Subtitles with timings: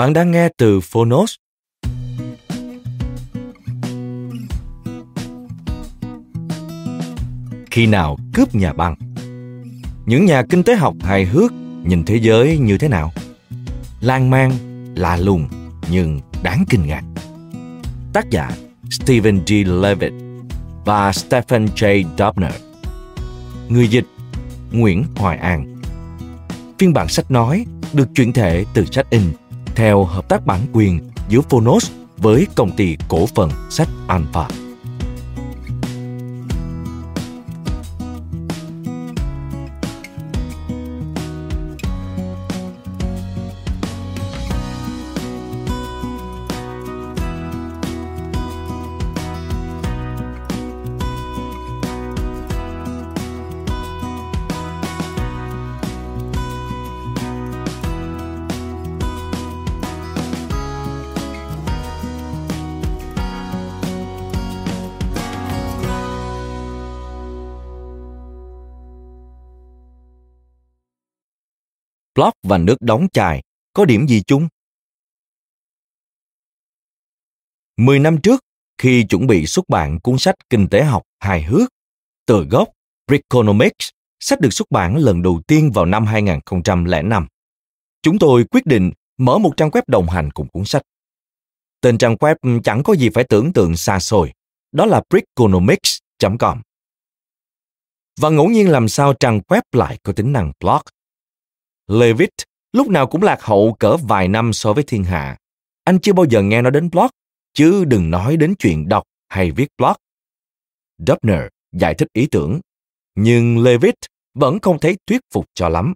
[0.00, 1.34] Bạn đang nghe từ Phonos.
[7.70, 8.94] Khi nào cướp nhà băng?
[10.06, 11.52] Những nhà kinh tế học hài hước
[11.84, 13.12] nhìn thế giới như thế nào?
[14.00, 14.52] Lan man,
[14.94, 15.48] lạ lùng
[15.90, 17.02] nhưng đáng kinh ngạc.
[18.12, 18.50] Tác giả
[18.90, 19.52] Stephen G.
[19.66, 20.12] Levitt
[20.84, 22.04] và Stephen J.
[22.18, 22.54] Dubner.
[23.68, 24.06] Người dịch
[24.72, 25.80] Nguyễn Hoài An.
[26.78, 29.22] Phiên bản sách nói được chuyển thể từ sách in
[29.74, 34.48] theo hợp tác bản quyền giữa Phonos với công ty cổ phần sách Alpha.
[72.20, 73.42] Lót và nước đóng chai
[73.72, 74.48] có điểm gì chung?
[77.76, 78.44] Mười năm trước,
[78.78, 81.68] khi chuẩn bị xuất bản cuốn sách kinh tế học hài hước,
[82.26, 82.68] từ gốc
[83.06, 83.88] Brickonomics,
[84.20, 87.26] sách được xuất bản lần đầu tiên vào năm 2005.
[88.02, 90.82] Chúng tôi quyết định mở một trang web đồng hành cùng cuốn sách.
[91.80, 94.32] Tên trang web chẳng có gì phải tưởng tượng xa xôi,
[94.72, 96.60] đó là brickonomics.com.
[98.20, 100.82] Và ngẫu nhiên làm sao trang web lại có tính năng blog
[101.90, 102.34] Levitt
[102.72, 105.36] lúc nào cũng lạc hậu cỡ vài năm so với thiên hạ.
[105.84, 107.06] Anh chưa bao giờ nghe nói đến blog,
[107.54, 109.92] chứ đừng nói đến chuyện đọc hay viết blog.
[110.98, 111.42] Dubner
[111.72, 112.60] giải thích ý tưởng,
[113.14, 113.98] nhưng Levitt
[114.34, 115.94] vẫn không thấy thuyết phục cho lắm.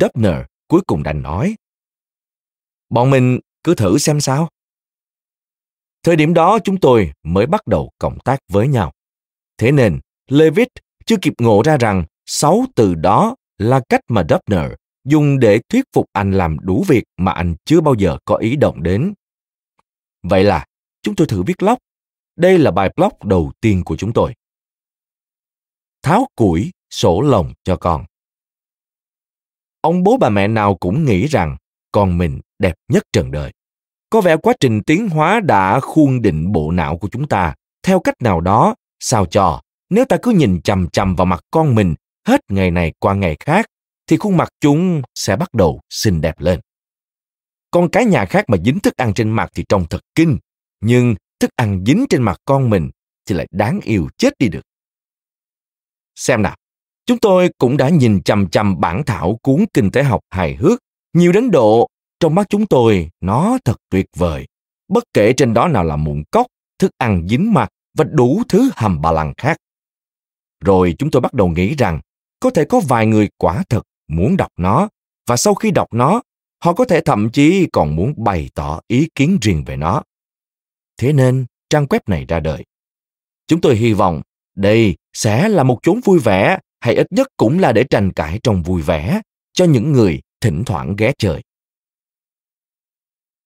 [0.00, 0.36] Dubner
[0.68, 1.54] cuối cùng đành nói,
[2.90, 4.48] Bọn mình cứ thử xem sao.
[6.02, 8.92] Thời điểm đó chúng tôi mới bắt đầu cộng tác với nhau.
[9.58, 10.72] Thế nên, Levitt
[11.06, 14.72] chưa kịp ngộ ra rằng sáu từ đó là cách mà Dubner
[15.04, 18.56] dùng để thuyết phục anh làm đủ việc mà anh chưa bao giờ có ý
[18.56, 19.14] động đến.
[20.22, 20.66] Vậy là
[21.02, 21.78] chúng tôi thử viết blog.
[22.36, 24.34] Đây là bài blog đầu tiên của chúng tôi.
[26.02, 28.04] Tháo củi, sổ lồng cho con.
[29.80, 31.56] Ông bố bà mẹ nào cũng nghĩ rằng
[31.92, 33.52] con mình đẹp nhất trần đời.
[34.10, 38.00] Có vẻ quá trình tiến hóa đã khuôn định bộ não của chúng ta theo
[38.00, 41.94] cách nào đó sao cho nếu ta cứ nhìn chằm chằm vào mặt con mình
[42.26, 43.66] hết ngày này qua ngày khác
[44.06, 46.60] thì khuôn mặt chúng sẽ bắt đầu xinh đẹp lên.
[47.70, 50.38] Con cái nhà khác mà dính thức ăn trên mặt thì trông thật kinh,
[50.80, 52.90] nhưng thức ăn dính trên mặt con mình
[53.26, 54.62] thì lại đáng yêu chết đi được.
[56.14, 56.56] Xem nào,
[57.06, 60.80] chúng tôi cũng đã nhìn chằm chằm bản thảo cuốn kinh tế học hài hước,
[61.12, 61.88] nhiều đến độ
[62.20, 64.46] trong mắt chúng tôi nó thật tuyệt vời.
[64.88, 66.46] Bất kể trên đó nào là mụn cốc,
[66.78, 67.68] thức ăn dính mặt
[67.98, 69.56] và đủ thứ hầm bà lằng khác.
[70.64, 72.00] Rồi chúng tôi bắt đầu nghĩ rằng
[72.40, 73.82] có thể có vài người quả thật
[74.16, 74.88] muốn đọc nó,
[75.26, 76.22] và sau khi đọc nó,
[76.64, 80.02] họ có thể thậm chí còn muốn bày tỏ ý kiến riêng về nó.
[80.96, 82.64] Thế nên, trang web này ra đời.
[83.46, 84.22] Chúng tôi hy vọng
[84.56, 88.40] đây sẽ là một chốn vui vẻ, hay ít nhất cũng là để tranh cãi
[88.42, 89.20] trong vui vẻ,
[89.52, 91.42] cho những người thỉnh thoảng ghé chơi.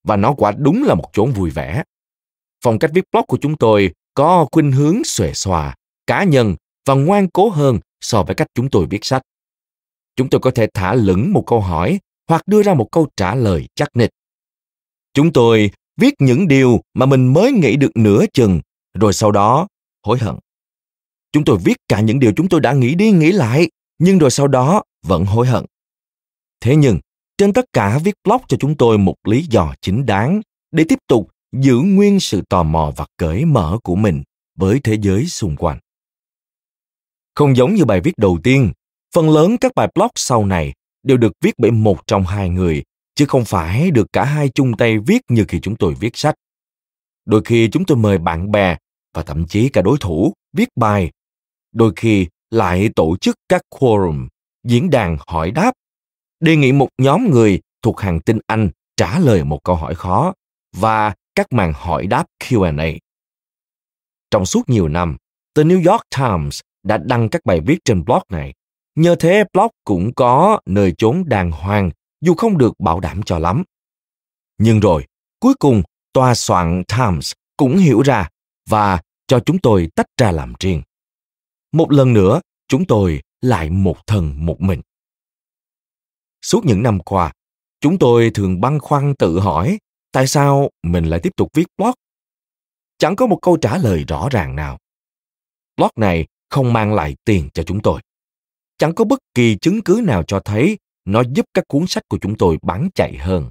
[0.04, 1.82] Và nó quả đúng là một chốn vui vẻ.
[2.64, 5.74] Phong cách viết blog của chúng tôi có khuynh hướng xuề xòa,
[6.06, 9.22] cá nhân và ngoan cố hơn so với cách chúng tôi viết sách
[10.16, 11.98] chúng tôi có thể thả lửng một câu hỏi
[12.28, 14.10] hoặc đưa ra một câu trả lời chắc nịch.
[15.14, 18.60] Chúng tôi viết những điều mà mình mới nghĩ được nửa chừng,
[18.94, 19.68] rồi sau đó
[20.06, 20.34] hối hận.
[21.32, 24.30] Chúng tôi viết cả những điều chúng tôi đã nghĩ đi nghĩ lại, nhưng rồi
[24.30, 25.64] sau đó vẫn hối hận.
[26.60, 26.98] Thế nhưng,
[27.38, 30.40] trên tất cả viết blog cho chúng tôi một lý do chính đáng
[30.72, 34.22] để tiếp tục giữ nguyên sự tò mò và cởi mở của mình
[34.58, 35.78] với thế giới xung quanh.
[37.34, 38.72] Không giống như bài viết đầu tiên,
[39.14, 40.72] phần lớn các bài blog sau này
[41.02, 42.82] đều được viết bởi một trong hai người,
[43.14, 46.34] chứ không phải được cả hai chung tay viết như khi chúng tôi viết sách.
[47.24, 48.76] Đôi khi chúng tôi mời bạn bè
[49.14, 51.10] và thậm chí cả đối thủ viết bài.
[51.72, 54.28] Đôi khi lại tổ chức các forum,
[54.64, 55.72] diễn đàn hỏi đáp,
[56.40, 60.34] đề nghị một nhóm người thuộc hàng tinh Anh trả lời một câu hỏi khó
[60.76, 62.98] và các màn hỏi đáp Q&A.
[64.30, 65.16] Trong suốt nhiều năm,
[65.54, 68.54] The New York Times đã đăng các bài viết trên blog này.
[68.96, 71.90] Nhờ thế blog cũng có nơi trốn đàng hoàng
[72.20, 73.64] dù không được bảo đảm cho lắm.
[74.58, 75.06] Nhưng rồi,
[75.40, 75.82] cuối cùng
[76.12, 78.28] tòa soạn Times cũng hiểu ra
[78.70, 80.82] và cho chúng tôi tách ra làm riêng.
[81.72, 84.81] Một lần nữa, chúng tôi lại một thần một mình.
[86.42, 87.32] Suốt những năm qua,
[87.81, 89.78] chúng tôi thường băn khoăn tự hỏi
[90.12, 91.94] tại sao mình lại tiếp tục viết blog.
[92.99, 94.78] Chẳng có một câu trả lời rõ ràng nào.
[95.76, 98.00] Blog này không mang lại tiền cho chúng tôi.
[98.78, 102.19] Chẳng có bất kỳ chứng cứ nào cho thấy nó giúp các cuốn sách của
[102.19, 103.50] chúng tôi bán chạy hơn.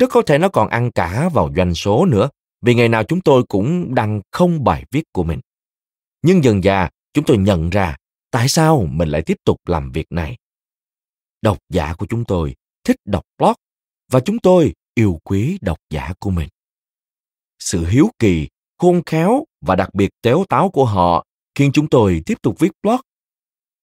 [0.00, 2.28] Rất có thể nó còn ăn cả vào doanh số nữa,
[2.62, 5.40] vì ngày nào chúng tôi cũng đăng không bài viết của mình.
[6.22, 7.96] Nhưng dần dà, chúng tôi nhận ra
[8.30, 10.36] tại sao mình lại tiếp tục làm việc này.
[11.42, 12.54] Độc giả của chúng tôi
[12.84, 13.54] thích đọc blog
[14.12, 16.48] và chúng tôi yêu quý độc giả của mình.
[17.58, 18.48] Sự hiếu kỳ,
[18.78, 22.70] khôn khéo và đặc biệt téo táo của họ khiến chúng tôi tiếp tục viết
[22.82, 23.00] blog.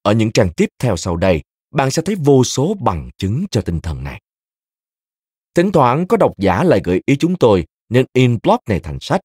[0.02, 3.62] Ở những trang tiếp theo sau đây, bạn sẽ thấy vô số bằng chứng cho
[3.62, 4.22] tinh thần này.
[5.56, 8.98] Thỉnh thoảng có độc giả lại gợi ý chúng tôi nên in blog này thành
[9.02, 9.22] sách.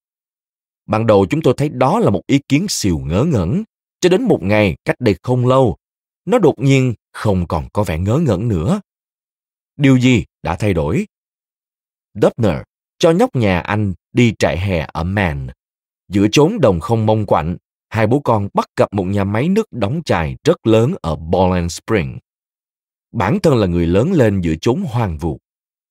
[0.86, 3.64] Ban đầu chúng tôi thấy đó là một ý kiến siêu ngớ ngẩn,
[4.00, 5.76] cho đến một ngày cách đây không lâu,
[6.24, 8.80] nó đột nhiên không còn có vẻ ngớ ngẩn nữa.
[9.76, 11.06] Điều gì đã thay đổi?
[12.14, 12.62] Dubner
[12.98, 15.46] cho nhóc nhà anh đi trại hè ở Man.
[16.08, 17.56] Giữa chốn đồng không mông quạnh,
[17.88, 21.68] hai bố con bắt gặp một nhà máy nước đóng chai rất lớn ở Bowling
[21.68, 22.18] Spring.
[23.12, 25.38] Bản thân là người lớn lên giữa chốn hoang vu.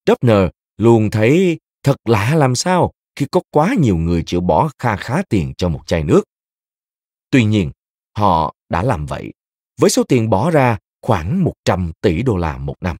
[0.07, 4.95] Dubner luôn thấy thật lạ làm sao khi có quá nhiều người chịu bỏ kha
[4.95, 6.21] khá tiền cho một chai nước.
[7.29, 7.71] Tuy nhiên,
[8.17, 9.33] họ đã làm vậy
[9.81, 12.97] với số tiền bỏ ra khoảng 100 tỷ đô la một năm.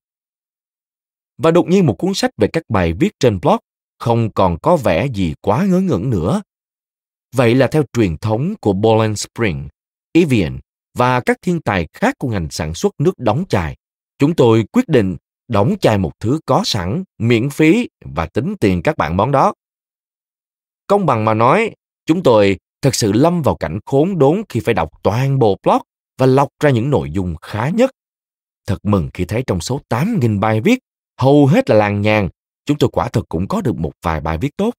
[1.38, 3.58] Và đột nhiên một cuốn sách về các bài viết trên blog
[4.00, 6.42] không còn có vẻ gì quá ngớ ngẩn nữa.
[7.36, 9.68] Vậy là theo truyền thống của Boland Spring,
[10.14, 10.60] Evian
[10.98, 13.76] và các thiên tài khác của ngành sản xuất nước đóng chai,
[14.20, 15.18] chúng tôi quyết định
[15.48, 19.54] đóng chai một thứ có sẵn, miễn phí và tính tiền các bạn món đó.
[20.88, 21.72] Công bằng mà nói,
[22.06, 25.82] chúng tôi thật sự lâm vào cảnh khốn đốn khi phải đọc toàn bộ blog
[26.18, 27.92] và lọc ra những nội dung khá nhất.
[28.68, 30.80] Thật mừng khi thấy trong số 8.000 bài viết,
[31.18, 32.30] hầu hết là làng nhàn,
[32.66, 34.74] chúng tôi quả thực cũng có được một vài bài viết tốt.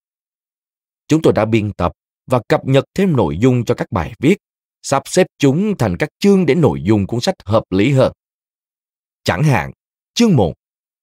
[1.09, 1.93] Chúng tôi đã biên tập
[2.27, 4.37] và cập nhật thêm nội dung cho các bài viết,
[4.83, 8.13] sắp xếp chúng thành các chương để nội dung cuốn sách hợp lý hơn.
[9.25, 9.73] Chẳng hạn,
[10.15, 10.55] chương 1,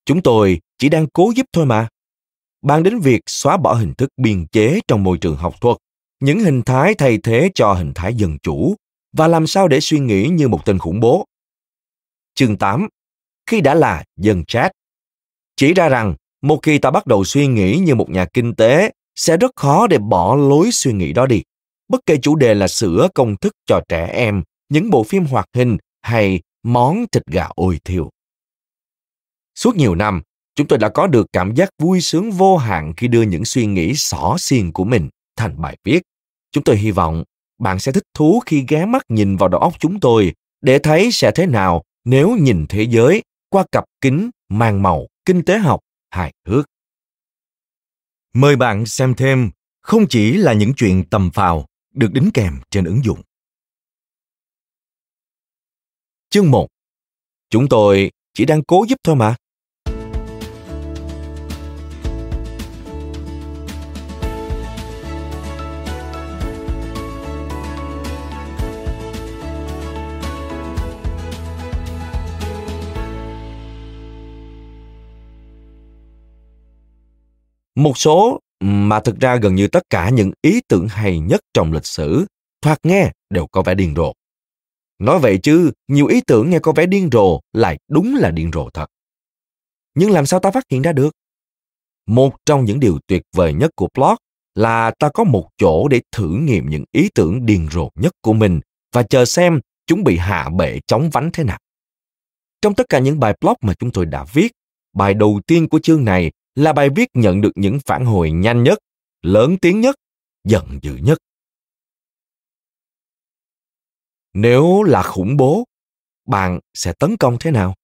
[0.06, 1.88] chúng tôi chỉ đang cố giúp thôi mà.
[2.62, 5.78] Bàn đến việc xóa bỏ hình thức biên chế trong môi trường học thuật,
[6.20, 8.76] những hình thái thay thế cho hình thái dân chủ
[9.14, 11.26] và làm sao để suy nghĩ như một tên khủng bố.
[12.36, 12.88] Chương 8.
[13.46, 14.72] Khi đã là dân chat.
[15.56, 18.92] Chỉ ra rằng, một khi ta bắt đầu suy nghĩ như một nhà kinh tế,
[19.16, 21.42] sẽ rất khó để bỏ lối suy nghĩ đó đi.
[21.88, 25.46] Bất kể chủ đề là sửa công thức cho trẻ em, những bộ phim hoạt
[25.54, 28.10] hình hay món thịt gà ôi thiêu.
[29.56, 30.22] Suốt nhiều năm,
[30.56, 33.66] chúng tôi đã có được cảm giác vui sướng vô hạn khi đưa những suy
[33.66, 36.02] nghĩ xỏ xiên của mình thành bài viết.
[36.52, 37.24] Chúng tôi hy vọng
[37.60, 41.12] bạn sẽ thích thú khi ghé mắt nhìn vào đầu óc chúng tôi để thấy
[41.12, 45.80] sẽ thế nào nếu nhìn thế giới qua cặp kính mang màu kinh tế học
[46.12, 46.66] hài hước.
[48.34, 49.50] Mời bạn xem thêm
[49.82, 53.22] không chỉ là những chuyện tầm phào được đính kèm trên ứng dụng.
[56.30, 56.68] Chương 1
[57.50, 59.36] Chúng tôi chỉ đang cố giúp thôi mà.
[77.76, 81.74] Một số mà thực ra gần như tất cả những ý tưởng hay nhất trong
[81.74, 82.26] lịch sử
[82.62, 84.14] thoạt nghe đều có vẻ điên rồ.
[85.00, 88.52] Nói vậy chứ, nhiều ý tưởng nghe có vẻ điên rồ lại đúng là điên
[88.54, 88.86] rồ thật.
[89.96, 91.16] Nhưng làm sao ta phát hiện ra được?
[92.08, 94.16] Một trong những điều tuyệt vời nhất của blog
[94.56, 98.34] là ta có một chỗ để thử nghiệm những ý tưởng điên rồ nhất của
[98.34, 98.60] mình
[98.94, 101.60] và chờ xem chúng bị hạ bệ chóng vánh thế nào.
[102.62, 104.52] Trong tất cả những bài blog mà chúng tôi đã viết,
[104.94, 108.64] bài đầu tiên của chương này là bài viết nhận được những phản hồi nhanh
[108.64, 108.80] nhất,
[109.22, 109.96] lớn tiếng nhất,
[110.44, 111.18] giận dữ nhất.
[114.34, 115.66] Nếu là khủng bố,
[116.26, 117.76] bạn sẽ tấn công thế nào?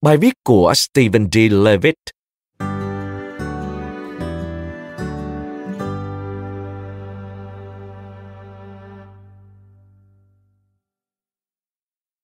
[0.00, 1.36] Bài viết của Stephen D.
[1.50, 1.96] Levitt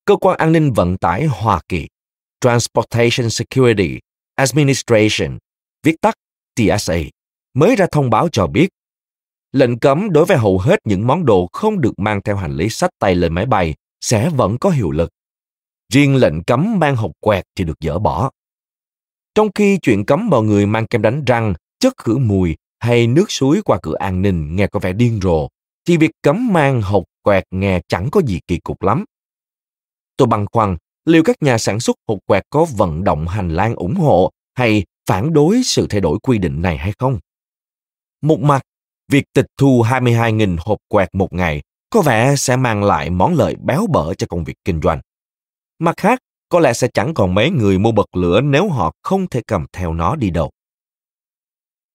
[0.04, 1.88] Cơ quan an ninh vận tải Hoa Kỳ
[2.40, 3.99] Transportation Security
[4.40, 5.38] Administration,
[5.82, 6.14] viết tắt
[6.56, 6.97] TSA,
[7.54, 8.68] mới ra thông báo cho biết
[9.52, 12.68] lệnh cấm đối với hầu hết những món đồ không được mang theo hành lý
[12.68, 15.11] sách tay lên máy bay sẽ vẫn có hiệu lực.
[15.92, 18.30] Riêng lệnh cấm mang hộp quẹt thì được dỡ bỏ.
[19.35, 23.30] Trong khi chuyện cấm mọi người mang kem đánh răng, chất khử mùi hay nước
[23.30, 25.49] suối qua cửa an ninh nghe có vẻ điên rồ,
[25.85, 29.04] thì việc cấm mang hộp quẹt nghe chẳng có gì kỳ cục lắm.
[30.16, 33.75] Tôi băn khoăn liệu các nhà sản xuất hộp quẹt có vận động hành lang
[33.75, 37.19] ủng hộ hay phản đối sự thay đổi quy định này hay không?
[38.23, 38.62] Một mặt,
[39.09, 43.54] việc tịch thu 22.000 hộp quẹt một ngày có vẻ sẽ mang lại món lợi
[43.64, 45.00] béo bở cho công việc kinh doanh.
[45.78, 49.26] Mặt khác, có lẽ sẽ chẳng còn mấy người mua bật lửa nếu họ không
[49.26, 50.50] thể cầm theo nó đi đâu.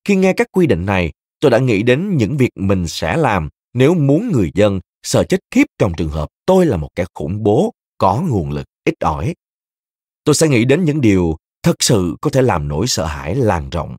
[0.03, 3.49] Khi nghe các quy định này, tôi đã nghĩ đến những việc mình sẽ làm
[3.73, 7.43] nếu muốn người dân sợ chết khiếp trong trường hợp tôi là một kẻ khủng
[7.43, 9.35] bố có nguồn lực ít ỏi.
[10.23, 13.69] Tôi sẽ nghĩ đến những điều thật sự có thể làm nỗi sợ hãi lan
[13.69, 13.95] rộng.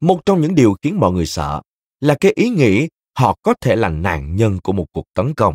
[0.00, 1.62] Một trong những điều khiến mọi người sợ
[2.00, 5.54] là cái ý nghĩ họ có thể là nạn nhân của một cuộc tấn công.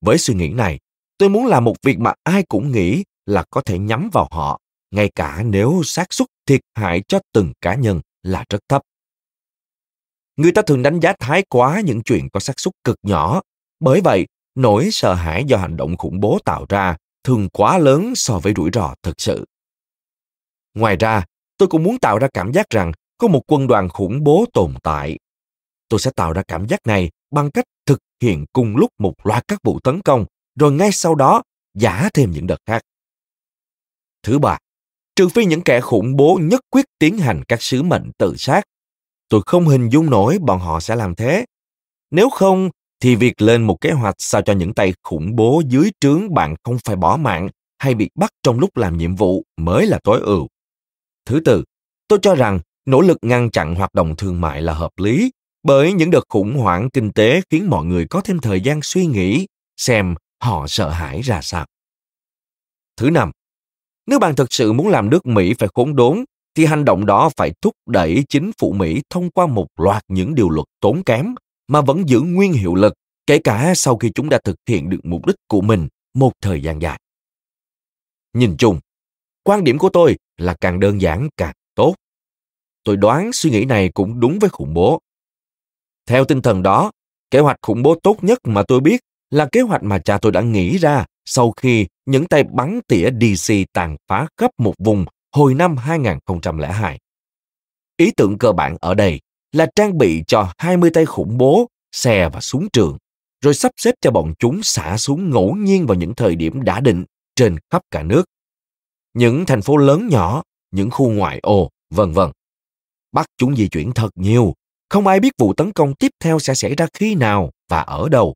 [0.00, 0.78] Với suy nghĩ này,
[1.18, 4.60] tôi muốn làm một việc mà ai cũng nghĩ là có thể nhắm vào họ,
[4.90, 8.82] ngay cả nếu xác suất thiệt hại cho từng cá nhân là rất thấp.
[10.36, 13.42] Người ta thường đánh giá thái quá những chuyện có xác suất cực nhỏ,
[13.80, 18.12] bởi vậy nỗi sợ hãi do hành động khủng bố tạo ra thường quá lớn
[18.16, 19.44] so với rủi ro thực sự.
[20.74, 21.24] Ngoài ra,
[21.58, 24.74] tôi cũng muốn tạo ra cảm giác rằng có một quân đoàn khủng bố tồn
[24.82, 25.18] tại.
[25.88, 29.48] Tôi sẽ tạo ra cảm giác này bằng cách thực hiện cùng lúc một loạt
[29.48, 31.42] các vụ tấn công, rồi ngay sau đó
[31.74, 32.82] giả thêm những đợt khác.
[34.22, 34.58] Thứ ba,
[35.16, 38.62] trừ phi những kẻ khủng bố nhất quyết tiến hành các sứ mệnh tự sát,
[39.28, 41.44] tôi không hình dung nổi bọn họ sẽ làm thế.
[42.10, 45.90] Nếu không, thì việc lên một kế hoạch sao cho những tay khủng bố dưới
[46.00, 47.48] trướng bạn không phải bỏ mạng
[47.78, 50.48] hay bị bắt trong lúc làm nhiệm vụ mới là tối ưu.
[51.26, 51.64] Thứ tư,
[52.08, 55.30] tôi cho rằng nỗ lực ngăn chặn hoạt động thương mại là hợp lý
[55.62, 59.06] bởi những đợt khủng hoảng kinh tế khiến mọi người có thêm thời gian suy
[59.06, 61.66] nghĩ xem họ sợ hãi ra sao.
[62.96, 63.30] Thứ năm,
[64.06, 66.24] nếu bạn thực sự muốn làm nước Mỹ phải khốn đốn,
[66.54, 70.34] thì hành động đó phải thúc đẩy chính phủ Mỹ thông qua một loạt những
[70.34, 71.34] điều luật tốn kém
[71.68, 72.94] mà vẫn giữ nguyên hiệu lực
[73.26, 76.62] kể cả sau khi chúng đã thực hiện được mục đích của mình một thời
[76.62, 77.00] gian dài.
[78.32, 78.80] Nhìn chung,
[79.42, 81.94] quan điểm của tôi là càng đơn giản càng tốt.
[82.84, 85.00] Tôi đoán suy nghĩ này cũng đúng với khủng bố.
[86.06, 86.90] Theo tinh thần đó,
[87.30, 90.32] kế hoạch khủng bố tốt nhất mà tôi biết là kế hoạch mà cha tôi
[90.32, 95.04] đã nghĩ ra sau khi những tay bắn tỉa DC tàn phá khắp một vùng
[95.32, 96.98] hồi năm 2002.
[97.96, 99.20] Ý tưởng cơ bản ở đây
[99.52, 102.98] là trang bị cho 20 tay khủng bố, xe và súng trường,
[103.40, 106.80] rồi sắp xếp cho bọn chúng xả súng ngẫu nhiên vào những thời điểm đã
[106.80, 107.04] định
[107.36, 108.24] trên khắp cả nước.
[109.14, 112.30] Những thành phố lớn nhỏ, những khu ngoại ô, vân vân.
[113.12, 114.54] Bắt chúng di chuyển thật nhiều,
[114.88, 118.08] không ai biết vụ tấn công tiếp theo sẽ xảy ra khi nào và ở
[118.08, 118.34] đâu.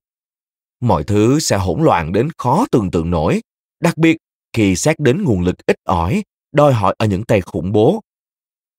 [0.81, 3.41] Mọi thứ sẽ hỗn loạn đến khó tưởng tượng nổi,
[3.81, 4.17] đặc biệt
[4.53, 8.01] khi xét đến nguồn lực ít ỏi đòi hỏi ở những tay khủng bố.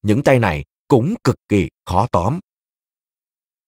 [0.02, 2.40] Những tay này cũng cực kỳ khó tóm.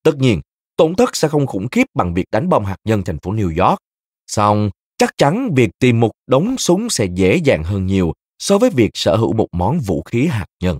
[0.03, 0.41] Tất nhiên,
[0.75, 3.67] tổn thất sẽ không khủng khiếp bằng việc đánh bom hạt nhân thành phố New
[3.67, 3.79] York.
[4.27, 8.69] Song, chắc chắn việc tìm một đống súng sẽ dễ dàng hơn nhiều so với
[8.69, 10.79] việc sở hữu một món vũ khí hạt nhân.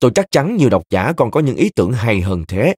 [0.00, 2.74] Tôi chắc chắn nhiều độc giả còn có những ý tưởng hay hơn thế.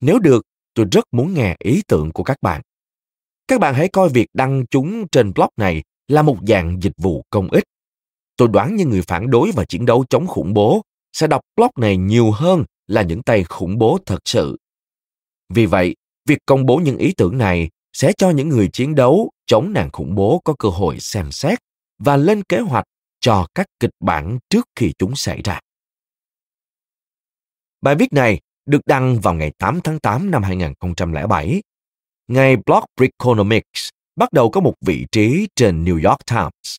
[0.00, 0.42] Nếu được,
[0.74, 2.62] tôi rất muốn nghe ý tưởng của các bạn.
[3.48, 7.24] Các bạn hãy coi việc đăng chúng trên blog này là một dạng dịch vụ
[7.30, 7.64] công ích.
[8.36, 10.82] Tôi đoán những người phản đối và chiến đấu chống khủng bố
[11.16, 14.56] sẽ đọc blog này nhiều hơn là những tay khủng bố thật sự.
[15.48, 15.96] Vì vậy,
[16.28, 19.90] việc công bố những ý tưởng này sẽ cho những người chiến đấu chống nạn
[19.92, 21.58] khủng bố có cơ hội xem xét
[21.98, 22.84] và lên kế hoạch
[23.20, 25.60] cho các kịch bản trước khi chúng xảy ra.
[27.80, 31.62] Bài viết này được đăng vào ngày 8 tháng 8 năm 2007.
[32.28, 36.76] Ngày blog Brickonomics bắt đầu có một vị trí trên New York Times.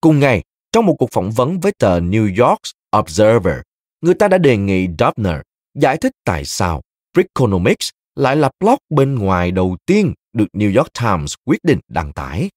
[0.00, 2.60] Cùng ngày, trong một cuộc phỏng vấn với tờ New York
[2.96, 3.56] Observer,
[4.00, 5.40] người ta đã đề nghị Dubner
[5.74, 6.82] giải thích tại sao
[7.14, 12.12] Brickonomics lại là blog bên ngoài đầu tiên được New York Times quyết định đăng
[12.12, 12.50] tải.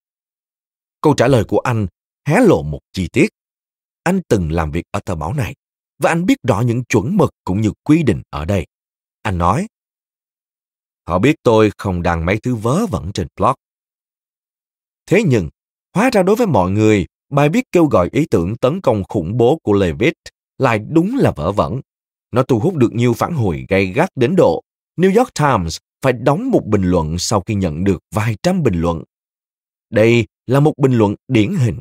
[1.02, 1.88] Câu trả lời của anh
[2.26, 3.28] hé lộ một chi tiết.
[4.04, 5.56] Anh từng làm việc ở tờ báo này
[6.00, 8.68] và anh biết rõ những chuẩn mực cũng như quy định ở đây.
[9.22, 9.68] Anh nói,
[11.08, 13.54] họ biết tôi không đăng mấy thứ vớ vẩn trên blog.
[15.06, 15.50] Thế nhưng,
[15.96, 19.38] hóa ra đối với mọi người, bài viết kêu gọi ý tưởng tấn công khủng
[19.38, 20.18] bố của Levitt
[20.58, 21.82] lại đúng là vỡ vẩn.
[22.32, 24.62] Nó thu hút được nhiều phản hồi gay gắt đến độ
[24.98, 28.82] New York Times phải đóng một bình luận sau khi nhận được vài trăm bình
[28.82, 29.04] luận.
[29.90, 31.80] Đây là một bình luận điển hình.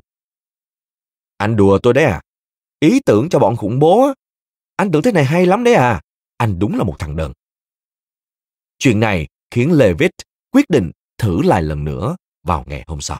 [1.36, 2.20] Anh đùa tôi đấy à?
[2.80, 4.12] Ý tưởng cho bọn khủng bố
[4.76, 6.00] Anh tưởng thế này hay lắm đấy à?
[6.36, 7.32] Anh đúng là một thằng đần.
[8.78, 10.14] Chuyện này khiến Levitt
[10.50, 13.18] quyết định thử lại lần nữa vào ngày hôm sau.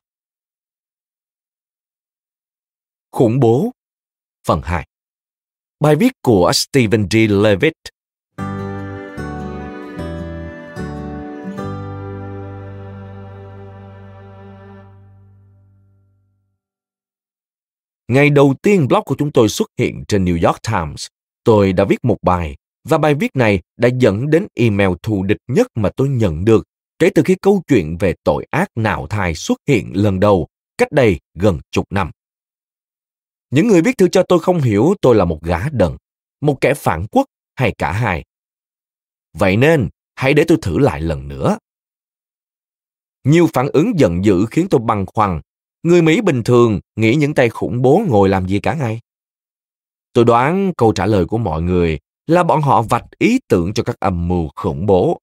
[3.13, 3.71] Khủng bố
[4.47, 4.87] Phần 2
[5.81, 7.17] Bài viết của Stephen D.
[7.29, 7.75] Levitt
[18.09, 21.07] Ngày đầu tiên blog của chúng tôi xuất hiện trên New York Times,
[21.45, 22.57] tôi đã viết một bài
[22.89, 26.67] và bài viết này đã dẫn đến email thù địch nhất mà tôi nhận được
[26.99, 30.49] kể từ khi câu chuyện về tội ác nạo thai xuất hiện lần đầu
[30.79, 32.11] cách đây gần chục năm.
[33.51, 35.97] Những người viết thư cho tôi không hiểu tôi là một gã đần,
[36.41, 37.27] một kẻ phản quốc
[37.57, 38.25] hay cả hai.
[39.33, 41.59] Vậy nên, hãy để tôi thử lại lần nữa.
[43.25, 45.41] Nhiều phản ứng giận dữ khiến tôi băn khoăn
[45.83, 49.01] Người Mỹ bình thường nghĩ những tay khủng bố ngồi làm gì cả ngày.
[50.13, 53.83] Tôi đoán câu trả lời của mọi người là bọn họ vạch ý tưởng cho
[53.83, 55.21] các âm mưu khủng bố.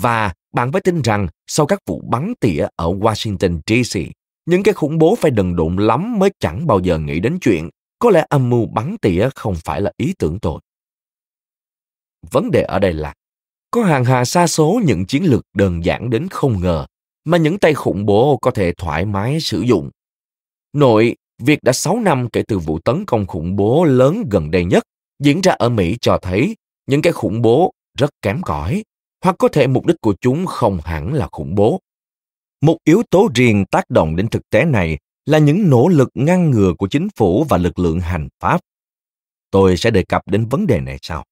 [0.00, 4.00] Và bạn phải tin rằng sau các vụ bắn tỉa ở Washington DC,
[4.46, 7.70] những cái khủng bố phải đần độn lắm mới chẳng bao giờ nghĩ đến chuyện
[7.98, 10.60] có lẽ âm mưu bắn tỉa không phải là ý tưởng tôi.
[12.30, 13.14] Vấn đề ở đây là
[13.70, 16.86] có hàng hà xa số những chiến lược đơn giản đến không ngờ
[17.24, 19.90] mà những tay khủng bố có thể thoải mái sử dụng.
[20.72, 24.64] Nội, việc đã 6 năm kể từ vụ tấn công khủng bố lớn gần đây
[24.64, 24.82] nhất
[25.22, 28.84] diễn ra ở Mỹ cho thấy những cái khủng bố rất kém cỏi,
[29.24, 31.80] hoặc có thể mục đích của chúng không hẳn là khủng bố.
[32.60, 36.50] Một yếu tố riêng tác động đến thực tế này là những nỗ lực ngăn
[36.50, 38.60] ngừa của chính phủ và lực lượng hành pháp.
[39.50, 41.24] Tôi sẽ đề cập đến vấn đề này sau.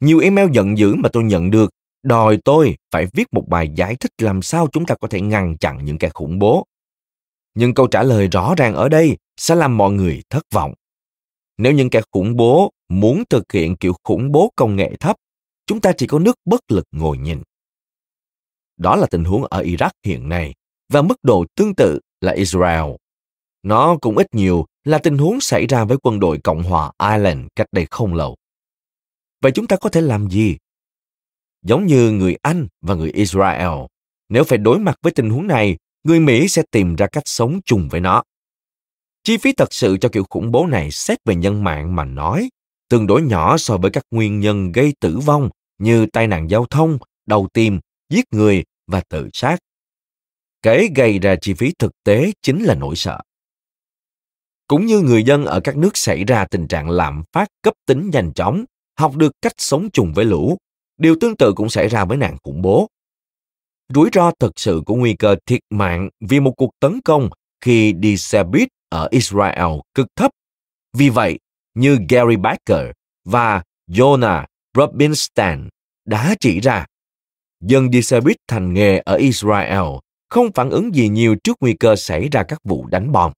[0.00, 1.70] Nhiều email giận dữ mà tôi nhận được
[2.02, 5.58] đòi tôi phải viết một bài giải thích làm sao chúng ta có thể ngăn
[5.58, 6.66] chặn những kẻ khủng bố.
[7.54, 10.74] Nhưng câu trả lời rõ ràng ở đây sẽ làm mọi người thất vọng.
[11.58, 15.16] Nếu những kẻ khủng bố muốn thực hiện kiểu khủng bố công nghệ thấp,
[15.66, 17.42] chúng ta chỉ có nước bất lực ngồi nhìn.
[18.76, 20.54] Đó là tình huống ở Iraq hiện nay
[20.92, 22.84] và mức độ tương tự là Israel.
[23.62, 27.46] Nó cũng ít nhiều là tình huống xảy ra với quân đội Cộng hòa Ireland
[27.56, 28.36] cách đây không lâu.
[29.42, 30.56] Vậy chúng ta có thể làm gì
[31.62, 33.78] Giống như người Anh và người Israel,
[34.28, 37.60] nếu phải đối mặt với tình huống này, người Mỹ sẽ tìm ra cách sống
[37.64, 38.22] chung với nó.
[39.24, 42.48] Chi phí thật sự cho kiểu khủng bố này xét về nhân mạng mà nói,
[42.88, 46.66] tương đối nhỏ so với các nguyên nhân gây tử vong như tai nạn giao
[46.66, 47.80] thông, đầu tim,
[48.12, 49.58] giết người và tự sát.
[50.62, 53.20] Cái gây ra chi phí thực tế chính là nỗi sợ.
[54.66, 58.10] Cũng như người dân ở các nước xảy ra tình trạng lạm phát cấp tính
[58.12, 58.64] nhanh chóng,
[58.98, 60.58] học được cách sống chung với lũ,
[61.02, 62.88] Điều tương tự cũng xảy ra với nạn khủng bố.
[63.94, 67.92] Rủi ro thực sự của nguy cơ thiệt mạng vì một cuộc tấn công khi
[67.92, 70.30] đi xe buýt ở Israel cực thấp.
[70.96, 71.38] Vì vậy,
[71.74, 72.90] như Gary Baker
[73.24, 74.44] và Jonah
[74.76, 75.68] Rubinstein
[76.04, 76.86] đã chỉ ra,
[77.62, 79.98] dân đi xe buýt thành nghề ở Israel
[80.28, 83.32] không phản ứng gì nhiều trước nguy cơ xảy ra các vụ đánh bom.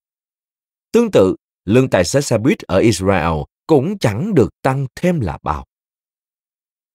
[0.93, 5.39] Tương tự, lương tài xế xe buýt ở Israel cũng chẳng được tăng thêm là
[5.43, 5.65] bao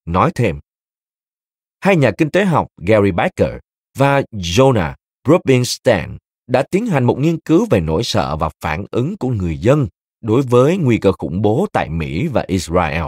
[0.09, 0.59] nói thêm.
[1.79, 3.51] Hai nhà kinh tế học Gary Becker
[3.97, 4.93] và Jonah
[5.27, 9.57] Rubinstein đã tiến hành một nghiên cứu về nỗi sợ và phản ứng của người
[9.57, 9.87] dân
[10.21, 13.03] đối với nguy cơ khủng bố tại Mỹ và Israel.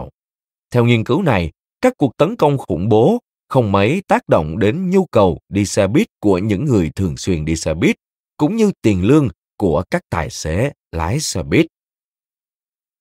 [0.70, 3.18] Theo nghiên cứu này, các cuộc tấn công khủng bố
[3.52, 7.44] không mấy tác động đến nhu cầu đi xe buýt của những người thường xuyên
[7.44, 7.96] đi xe buýt,
[8.36, 11.66] cũng như tiền lương của các tài xế lái xe buýt.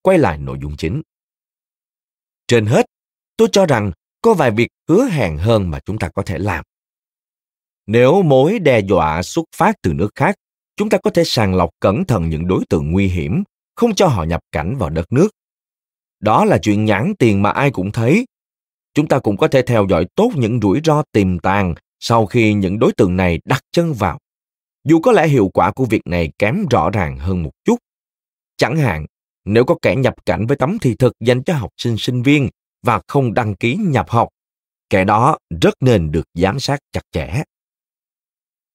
[0.02, 1.02] Quay lại nội dung chính.
[2.48, 2.86] Trên hết,
[3.38, 6.66] tôi cho rằng có vài việc hứa hẹn hơn mà chúng ta có thể làm.
[7.88, 10.36] Nếu mối đe dọa xuất phát từ nước khác,
[10.76, 13.44] chúng ta có thể sàng lọc cẩn thận những đối tượng nguy hiểm,
[13.76, 15.30] không cho họ nhập cảnh vào đất nước.
[16.20, 18.26] Đó là chuyện nhãn tiền mà ai cũng thấy.
[18.94, 22.54] Chúng ta cũng có thể theo dõi tốt những rủi ro tiềm tàng sau khi
[22.54, 24.20] những đối tượng này đặt chân vào.
[24.84, 27.78] Dù có lẽ hiệu quả của việc này kém rõ ràng hơn một chút.
[28.58, 29.06] Chẳng hạn,
[29.46, 32.50] nếu có kẻ nhập cảnh với tấm thị thực dành cho học sinh sinh viên
[32.84, 34.30] và không đăng ký nhập học,
[34.90, 37.44] kẻ đó rất nên được giám sát chặt chẽ.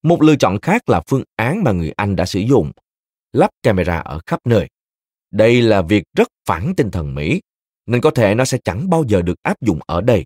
[0.03, 2.73] Một lựa chọn khác là phương án mà người Anh đã sử dụng,
[3.33, 4.69] lắp camera ở khắp nơi.
[5.31, 7.41] Đây là việc rất phản tinh thần Mỹ,
[7.87, 10.25] nên có thể nó sẽ chẳng bao giờ được áp dụng ở đây.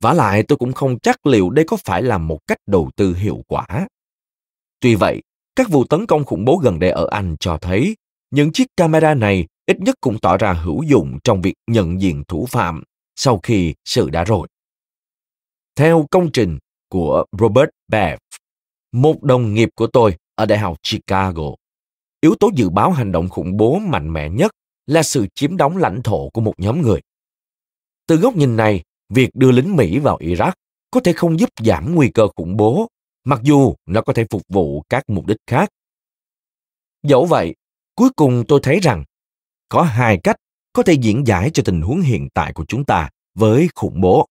[0.00, 3.14] Vả lại tôi cũng không chắc liệu đây có phải là một cách đầu tư
[3.14, 3.66] hiệu quả.
[4.80, 5.22] Tuy vậy,
[5.56, 7.96] các vụ tấn công khủng bố gần đây ở Anh cho thấy
[8.30, 12.22] những chiếc camera này ít nhất cũng tỏ ra hữu dụng trong việc nhận diện
[12.28, 12.82] thủ phạm
[13.16, 14.48] sau khi sự đã rồi.
[15.76, 18.16] Theo công trình của Robert Beff,
[18.92, 21.54] một đồng nghiệp của tôi ở Đại học Chicago,
[22.20, 24.52] yếu tố dự báo hành động khủng bố mạnh mẽ nhất
[24.90, 27.00] là sự chiếm đóng lãnh thổ của một nhóm người.
[28.06, 30.52] Từ góc nhìn này, việc đưa lính Mỹ vào Iraq
[30.90, 32.88] có thể không giúp giảm nguy cơ khủng bố,
[33.24, 35.68] mặc dù nó có thể phục vụ các mục đích khác.
[37.02, 37.54] Dẫu vậy,
[37.94, 39.04] cuối cùng tôi thấy rằng
[39.68, 40.36] có hai cách
[40.72, 44.26] có thể diễn giải cho tình huống hiện tại của chúng ta với khủng bố.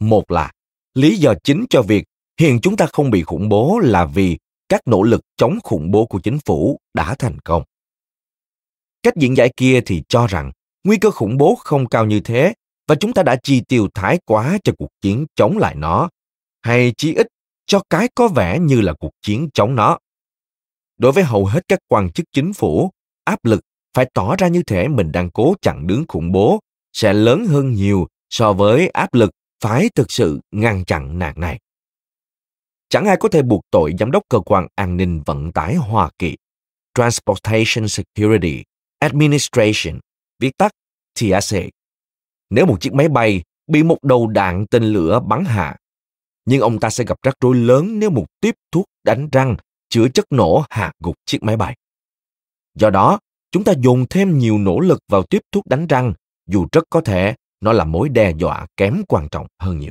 [0.00, 0.52] Một là
[0.94, 2.04] lý do chính cho việc
[2.40, 6.06] hiện chúng ta không bị khủng bố là vì các nỗ lực chống khủng bố
[6.06, 7.62] của chính phủ đã thành công.
[9.02, 10.52] Cách diễn giải kia thì cho rằng
[10.84, 12.54] nguy cơ khủng bố không cao như thế
[12.88, 16.08] và chúng ta đã chi tiêu thái quá cho cuộc chiến chống lại nó,
[16.62, 17.26] hay chí ít
[17.66, 19.98] cho cái có vẻ như là cuộc chiến chống nó.
[20.98, 22.90] Đối với hầu hết các quan chức chính phủ,
[23.24, 23.60] áp lực
[23.94, 26.60] phải tỏ ra như thể mình đang cố chặn đứng khủng bố
[26.92, 29.30] sẽ lớn hơn nhiều so với áp lực
[29.60, 31.58] phải thực sự ngăn chặn nạn này.
[32.88, 36.10] Chẳng ai có thể buộc tội giám đốc cơ quan an ninh vận tải Hoa
[36.18, 36.36] Kỳ,
[36.94, 38.64] Transportation Security
[38.98, 39.98] Administration,
[40.38, 40.72] viết tắt
[41.14, 41.60] TSA.
[42.50, 45.76] Nếu một chiếc máy bay bị một đầu đạn tên lửa bắn hạ,
[46.44, 49.56] nhưng ông ta sẽ gặp rắc rối lớn nếu một tiếp thuốc đánh răng
[49.88, 51.76] chứa chất nổ hạ gục chiếc máy bay.
[52.74, 53.18] Do đó,
[53.52, 56.14] chúng ta dồn thêm nhiều nỗ lực vào tiếp thuốc đánh răng,
[56.46, 59.90] dù rất có thể nó là mối đe dọa kém quan trọng hơn nhiều.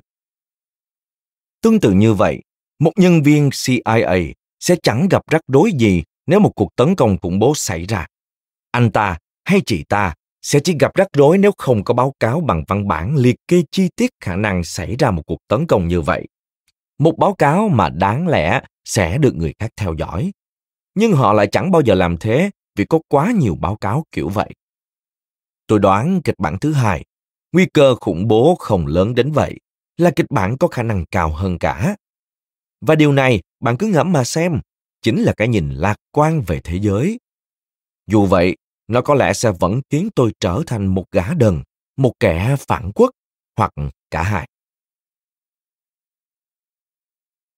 [1.61, 2.41] Tương tự như vậy,
[2.79, 7.17] một nhân viên CIA sẽ chẳng gặp rắc rối gì nếu một cuộc tấn công
[7.21, 8.07] khủng bố xảy ra.
[8.77, 12.41] Anh ta hay chị ta sẽ chỉ gặp rắc rối nếu không có báo cáo
[12.41, 15.87] bằng văn bản liệt kê chi tiết khả năng xảy ra một cuộc tấn công
[15.87, 16.27] như vậy.
[16.99, 20.31] Một báo cáo mà đáng lẽ sẽ được người khác theo dõi.
[20.95, 24.29] Nhưng họ lại chẳng bao giờ làm thế vì có quá nhiều báo cáo kiểu
[24.29, 24.49] vậy.
[25.67, 27.05] Tôi đoán kịch bản thứ hai,
[27.51, 29.59] nguy cơ khủng bố không lớn đến vậy,
[29.97, 31.95] là kịch bản có khả năng cao hơn cả.
[32.81, 34.59] Và điều này, bạn cứ ngẫm mà xem,
[35.01, 37.19] chính là cái nhìn lạc quan về thế giới.
[38.07, 38.57] Dù vậy,
[38.87, 41.63] nó có lẽ sẽ vẫn khiến tôi trở thành một gã đần,
[41.97, 43.11] một kẻ phản quốc,
[43.57, 43.73] hoặc
[44.11, 44.47] cả hai.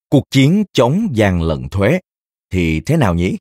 [0.09, 1.99] Cuộc chiến chống gian lận thuế
[2.49, 3.37] thì thế nào nhỉ?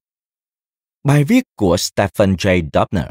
[1.04, 2.68] Bài viết của Stephen J.
[2.72, 3.10] Dubner.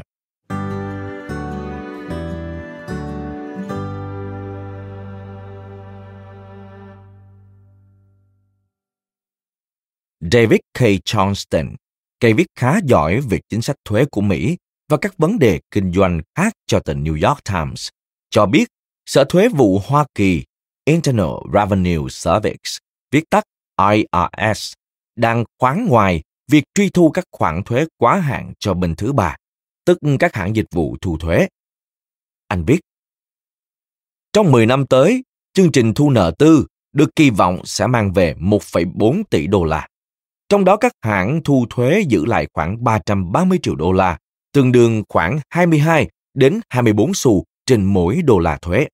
[10.20, 10.80] David K.
[11.04, 11.74] Johnston,
[12.20, 14.56] cây viết khá giỏi về chính sách thuế của Mỹ
[14.88, 17.88] và các vấn đề kinh doanh khác cho tờ New York Times,
[18.30, 18.68] cho biết
[19.06, 20.44] Sở Thuế vụ Hoa Kỳ
[20.84, 22.70] Internal Revenue Service,
[23.10, 23.44] viết tắt
[23.90, 24.72] IRS,
[25.16, 29.36] đang khoán ngoài việc truy thu các khoản thuế quá hạn cho bên thứ ba,
[29.84, 31.48] tức các hãng dịch vụ thu thuế.
[32.48, 32.80] Anh biết,
[34.32, 38.34] trong 10 năm tới, chương trình thu nợ tư được kỳ vọng sẽ mang về
[38.34, 39.88] 1,4 tỷ đô la.
[40.48, 44.18] Trong đó các hãng thu thuế giữ lại khoảng 330 triệu đô la,
[44.52, 48.88] tương đương khoảng 22 đến 24 xu trên mỗi đô la thuế.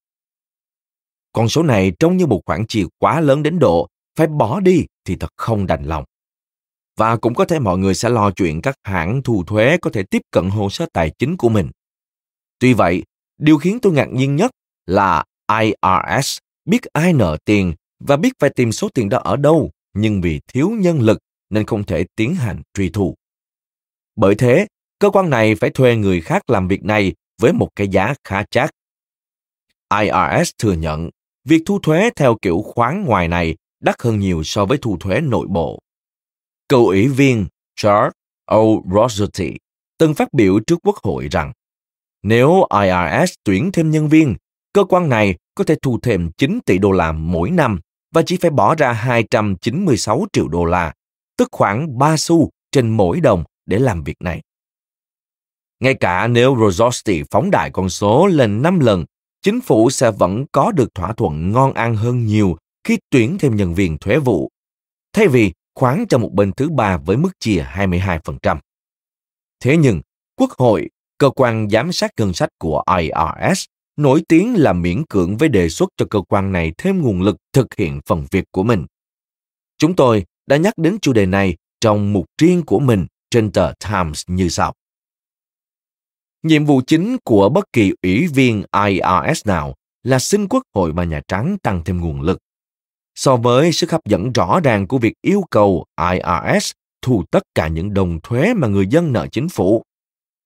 [1.32, 4.84] Con số này trông như một khoản chi quá lớn đến độ phải bỏ đi
[5.04, 6.04] thì thật không đành lòng.
[6.96, 10.02] Và cũng có thể mọi người sẽ lo chuyện các hãng thu thuế có thể
[10.02, 11.70] tiếp cận hồ sơ tài chính của mình.
[12.58, 13.02] Tuy vậy,
[13.38, 14.50] điều khiến tôi ngạc nhiên nhất
[14.86, 15.24] là
[15.60, 20.20] IRS biết ai nợ tiền và biết phải tìm số tiền đó ở đâu, nhưng
[20.20, 21.18] vì thiếu nhân lực
[21.50, 23.14] nên không thể tiến hành truy thu.
[24.16, 24.66] Bởi thế,
[25.04, 28.44] cơ quan này phải thuê người khác làm việc này với một cái giá khá
[28.50, 28.70] chắc.
[30.00, 31.10] IRS thừa nhận
[31.44, 35.20] việc thu thuế theo kiểu khoán ngoài này đắt hơn nhiều so với thu thuế
[35.20, 35.78] nội bộ.
[36.68, 37.46] Cựu ủy viên
[37.82, 38.10] George
[38.44, 38.62] O.
[38.94, 39.56] Rossetti
[39.98, 41.52] từng phát biểu trước Quốc hội rằng
[42.22, 44.36] nếu IRS tuyển thêm nhân viên,
[44.72, 47.80] cơ quan này có thể thu thêm 9 tỷ đô la mỗi năm
[48.14, 50.92] và chỉ phải bỏ ra 296 triệu đô la,
[51.36, 54.42] tức khoảng 3 xu trên mỗi đồng để làm việc này.
[55.80, 59.04] Ngay cả nếu Rosati phóng đại con số lên 5 lần,
[59.42, 63.56] chính phủ sẽ vẫn có được thỏa thuận ngon ăn hơn nhiều khi tuyển thêm
[63.56, 64.50] nhân viên thuế vụ,
[65.12, 68.58] thay vì khoán cho một bên thứ ba với mức chia 22%.
[69.60, 70.00] Thế nhưng,
[70.36, 73.64] Quốc hội, cơ quan giám sát ngân sách của IRS,
[73.96, 77.36] nổi tiếng là miễn cưỡng với đề xuất cho cơ quan này thêm nguồn lực
[77.52, 78.86] thực hiện phần việc của mình.
[79.78, 83.72] Chúng tôi đã nhắc đến chủ đề này trong mục riêng của mình trên tờ
[83.88, 84.74] Times như sau.
[86.44, 91.04] Nhiệm vụ chính của bất kỳ ủy viên IRS nào là xin Quốc hội và
[91.04, 92.38] Nhà Trắng tăng thêm nguồn lực.
[93.14, 97.68] So với sức hấp dẫn rõ ràng của việc yêu cầu IRS thu tất cả
[97.68, 99.82] những đồng thuế mà người dân nợ chính phủ,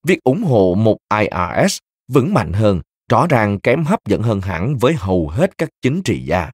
[0.07, 2.81] việc ủng hộ một IRS vững mạnh hơn
[3.11, 6.51] rõ ràng kém hấp dẫn hơn hẳn với hầu hết các chính trị gia.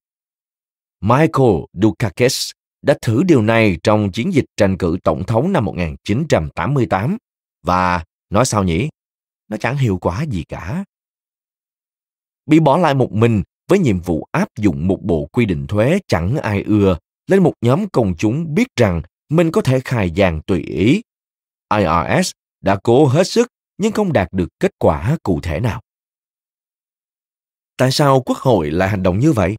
[1.00, 2.50] Michael Dukakis
[2.82, 7.16] đã thử điều này trong chiến dịch tranh cử tổng thống năm 1988
[7.62, 8.88] và nói sao nhỉ?
[9.48, 10.84] Nó chẳng hiệu quả gì cả.
[12.46, 15.98] Bị bỏ lại một mình với nhiệm vụ áp dụng một bộ quy định thuế
[16.08, 20.40] chẳng ai ưa lên một nhóm công chúng biết rằng mình có thể khai giàn
[20.46, 21.02] tùy ý.
[21.74, 22.30] IRS
[22.60, 25.80] đã cố hết sức nhưng không đạt được kết quả cụ thể nào.
[27.76, 29.56] Tại sao Quốc hội lại hành động như vậy?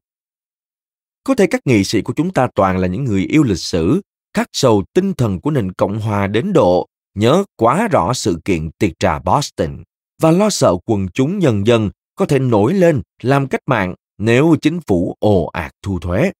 [1.24, 4.02] Có thể các nghị sĩ của chúng ta toàn là những người yêu lịch sử,
[4.34, 8.72] khắc sâu tinh thần của nền Cộng hòa đến độ nhớ quá rõ sự kiện
[8.72, 9.84] tiệc trà Boston
[10.22, 14.56] và lo sợ quần chúng nhân dân có thể nổi lên làm cách mạng nếu
[14.62, 16.32] chính phủ ồ ạt thu thuế.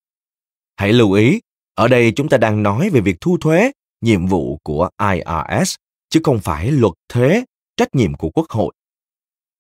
[0.76, 1.42] Hãy lưu ý,
[1.76, 5.76] ở đây chúng ta đang nói về việc thu thuế, nhiệm vụ của IRS,
[6.10, 7.44] chứ không phải luật thuế,
[7.78, 8.74] trách nhiệm của Quốc hội.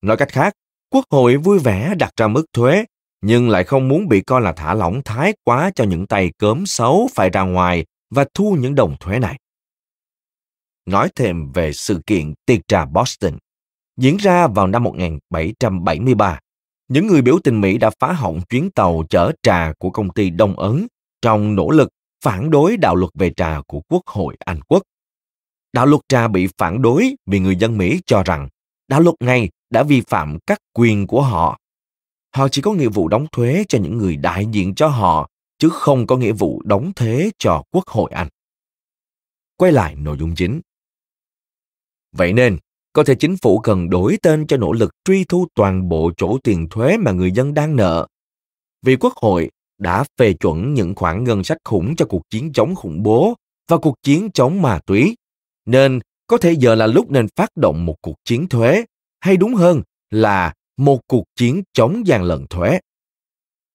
[0.01, 0.53] Nói cách khác,
[0.89, 2.85] Quốc hội vui vẻ đặt ra mức thuế,
[3.21, 6.65] nhưng lại không muốn bị coi là thả lỏng thái quá cho những tay cớm
[6.65, 9.37] xấu phải ra ngoài và thu những đồng thuế này.
[10.85, 13.37] Nói thêm về sự kiện tiệc trà Boston,
[13.97, 16.39] diễn ra vào năm 1773.
[16.87, 20.29] Những người biểu tình Mỹ đã phá hỏng chuyến tàu chở trà của công ty
[20.29, 20.87] Đông Ấn
[21.21, 21.89] trong nỗ lực
[22.23, 24.83] phản đối đạo luật về trà của Quốc hội Anh Quốc.
[25.73, 28.49] Đạo luật trà bị phản đối vì người dân Mỹ cho rằng
[28.87, 31.59] đạo luật này đã vi phạm các quyền của họ.
[32.35, 35.69] Họ chỉ có nghĩa vụ đóng thuế cho những người đại diện cho họ, chứ
[35.69, 38.27] không có nghĩa vụ đóng thuế cho Quốc hội Anh.
[39.57, 40.61] Quay lại nội dung chính.
[42.17, 42.57] Vậy nên,
[42.93, 46.37] có thể chính phủ cần đổi tên cho nỗ lực truy thu toàn bộ chỗ
[46.43, 48.07] tiền thuế mà người dân đang nợ.
[48.81, 52.75] Vì Quốc hội đã phê chuẩn những khoản ngân sách khủng cho cuộc chiến chống
[52.75, 53.35] khủng bố
[53.67, 55.15] và cuộc chiến chống ma túy,
[55.65, 58.85] nên có thể giờ là lúc nên phát động một cuộc chiến thuế
[59.19, 62.79] hay đúng hơn là một cuộc chiến chống gian lận thuế.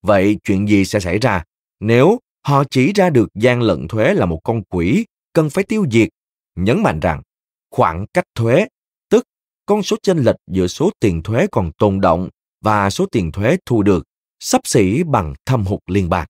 [0.03, 1.45] Vậy chuyện gì sẽ xảy ra
[1.81, 5.87] nếu họ chỉ ra được gian lận thuế là một con quỷ cần phải tiêu
[5.91, 6.09] diệt,
[6.57, 7.23] nhấn mạnh rằng
[7.71, 8.67] khoảng cách thuế,
[9.09, 9.25] tức
[9.67, 12.29] con số chênh lệch giữa số tiền thuế còn tồn động
[12.61, 14.05] và số tiền thuế thu được
[14.41, 16.27] sắp xỉ bằng thâm hụt liên bang.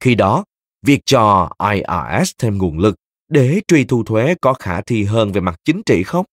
[0.00, 0.44] Khi đó,
[0.82, 2.94] việc cho IRS thêm nguồn lực
[3.28, 6.26] để truy thu thuế có khả thi hơn về mặt chính trị không?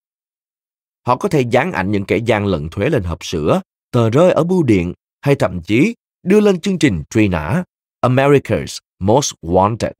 [1.06, 4.32] Họ có thể dán ảnh những kẻ gian lận thuế lên hộp sữa, tờ rơi
[4.32, 7.64] ở bưu điện hay thậm chí đưa lên chương trình truy nã
[8.00, 9.92] America's Most Wanted.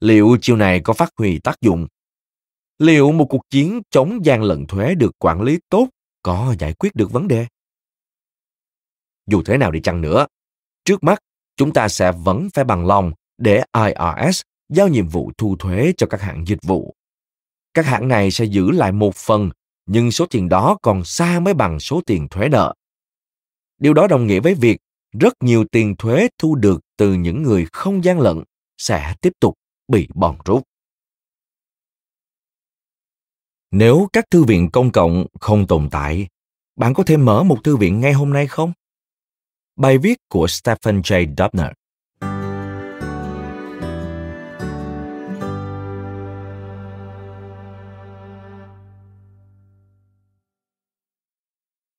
[0.00, 1.86] Liệu chiêu này có phát huy tác dụng?
[2.78, 5.88] Liệu một cuộc chiến chống gian lận thuế được quản lý tốt
[6.22, 7.46] có giải quyết được vấn đề?
[9.26, 10.26] Dù thế nào đi chăng nữa,
[10.84, 11.18] trước mắt
[11.56, 16.06] chúng ta sẽ vẫn phải bằng lòng để IRS giao nhiệm vụ thu thuế cho
[16.06, 16.94] các hãng dịch vụ.
[17.74, 19.50] Các hãng này sẽ giữ lại một phần
[19.86, 22.74] nhưng số tiền đó còn xa mới bằng số tiền thuế nợ.
[23.78, 24.78] Điều đó đồng nghĩa với việc
[25.20, 28.42] rất nhiều tiền thuế thu được từ những người không gian lận
[28.78, 29.54] sẽ tiếp tục
[29.88, 30.67] bị bòn rút.
[33.70, 36.28] Nếu các thư viện công cộng không tồn tại,
[36.76, 38.72] bạn có thể mở một thư viện ngay hôm nay không?
[39.76, 41.26] Bài viết của Stephen J.
[41.38, 41.72] Dubner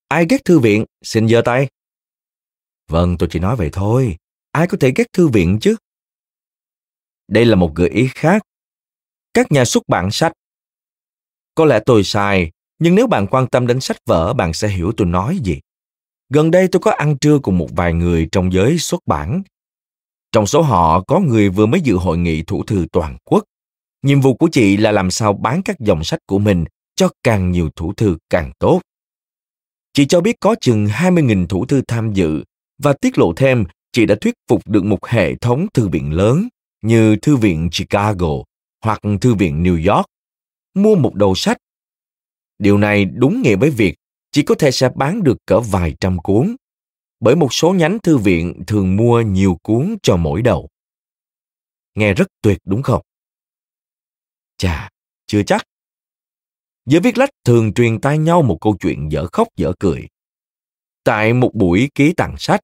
[0.08, 1.68] Ai ghét thư viện, xin giơ tay.
[2.88, 4.16] Vâng, tôi chỉ nói vậy thôi.
[4.52, 5.76] Ai có thể ghét thư viện chứ?
[7.28, 8.42] Đây là một gợi ý khác.
[9.34, 10.32] Các nhà xuất bản sách.
[11.54, 14.92] Có lẽ tôi sai, nhưng nếu bạn quan tâm đến sách vở, bạn sẽ hiểu
[14.96, 15.60] tôi nói gì.
[16.28, 19.42] Gần đây tôi có ăn trưa cùng một vài người trong giới xuất bản.
[20.32, 23.44] Trong số họ có người vừa mới dự hội nghị thủ thư toàn quốc.
[24.02, 27.52] Nhiệm vụ của chị là làm sao bán các dòng sách của mình cho càng
[27.52, 28.80] nhiều thủ thư càng tốt.
[29.92, 32.44] Chị cho biết có chừng 20.000 thủ thư tham dự
[32.82, 36.48] và tiết lộ thêm chị đã thuyết phục được một hệ thống thư viện lớn
[36.82, 38.28] như Thư viện Chicago
[38.84, 40.06] hoặc Thư viện New York
[40.74, 41.56] mua một đầu sách.
[42.58, 43.94] Điều này đúng nghĩa với việc
[44.32, 46.56] chỉ có thể sẽ bán được cỡ vài trăm cuốn,
[47.20, 50.68] bởi một số nhánh thư viện thường mua nhiều cuốn cho mỗi đầu.
[51.94, 53.02] Nghe rất tuyệt đúng không?
[54.56, 54.88] Chà,
[55.26, 55.62] chưa chắc.
[56.86, 60.08] Giới viết lách thường truyền tai nhau một câu chuyện dở khóc dở cười.
[61.04, 62.60] Tại một buổi ký tặng sách,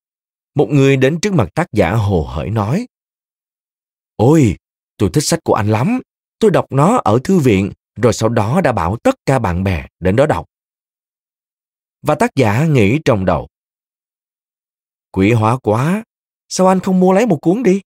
[0.54, 2.86] một người đến trước mặt tác giả hồ hởi nói
[4.16, 4.56] Ôi,
[4.96, 6.00] tôi thích sách của anh lắm.
[6.38, 9.86] Tôi đọc nó ở thư viện, rồi sau đó đã bảo tất cả bạn bè
[10.00, 10.46] đến đó đọc.
[12.02, 13.48] Và tác giả nghĩ trong đầu.
[15.12, 16.04] Quỷ hóa quá,
[16.48, 17.80] sao anh không mua lấy một cuốn đi?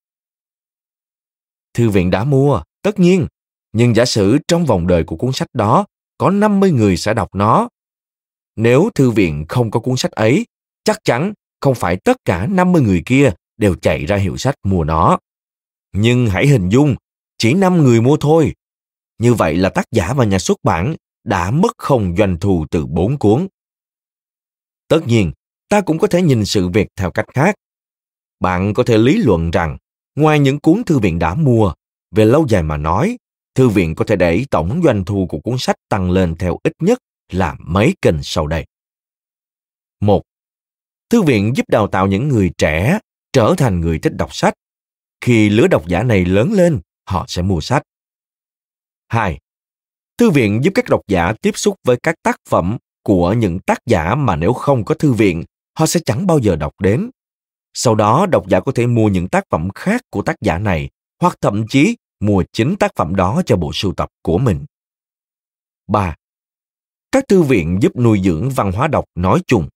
[1.74, 3.26] Thư viện đã mua, tất nhiên,
[3.72, 5.86] nhưng giả sử trong vòng đời của cuốn sách đó
[6.18, 7.68] có 50 người sẽ đọc nó.
[8.56, 10.46] Nếu thư viện không có cuốn sách ấy,
[10.84, 14.84] chắc chắn không phải tất cả 50 người kia đều chạy ra hiệu sách mua
[14.84, 15.18] nó.
[15.92, 16.96] Nhưng hãy hình dung,
[17.38, 18.54] chỉ 5 người mua thôi.
[19.20, 22.86] Như vậy là tác giả và nhà xuất bản đã mất không doanh thu từ
[22.86, 23.48] bốn cuốn.
[24.88, 25.32] Tất nhiên,
[25.68, 27.54] ta cũng có thể nhìn sự việc theo cách khác.
[28.40, 29.76] Bạn có thể lý luận rằng,
[30.14, 31.72] ngoài những cuốn thư viện đã mua,
[32.10, 33.16] về lâu dài mà nói,
[33.54, 36.72] thư viện có thể đẩy tổng doanh thu của cuốn sách tăng lên theo ít
[36.80, 36.98] nhất
[37.32, 38.66] là mấy kênh sau đây.
[40.00, 40.22] Một,
[41.10, 42.98] Thư viện giúp đào tạo những người trẻ
[43.32, 44.54] trở thành người thích đọc sách.
[45.20, 47.82] Khi lứa độc giả này lớn lên, họ sẽ mua sách.
[49.10, 49.38] 2.
[50.18, 53.78] Thư viện giúp các độc giả tiếp xúc với các tác phẩm của những tác
[53.86, 55.44] giả mà nếu không có thư viện,
[55.78, 57.10] họ sẽ chẳng bao giờ đọc đến.
[57.74, 60.90] Sau đó, độc giả có thể mua những tác phẩm khác của tác giả này,
[61.20, 64.64] hoặc thậm chí mua chính tác phẩm đó cho bộ sưu tập của mình.
[65.88, 66.16] 3.
[67.12, 69.68] Các thư viện giúp nuôi dưỡng văn hóa đọc nói chung.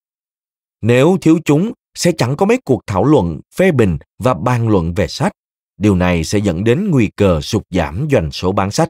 [0.81, 4.94] Nếu thiếu chúng, sẽ chẳng có mấy cuộc thảo luận, phê bình và bàn luận
[4.94, 5.33] về sách.
[5.77, 8.88] Điều này sẽ dẫn đến nguy cơ sụt giảm doanh số bán sách.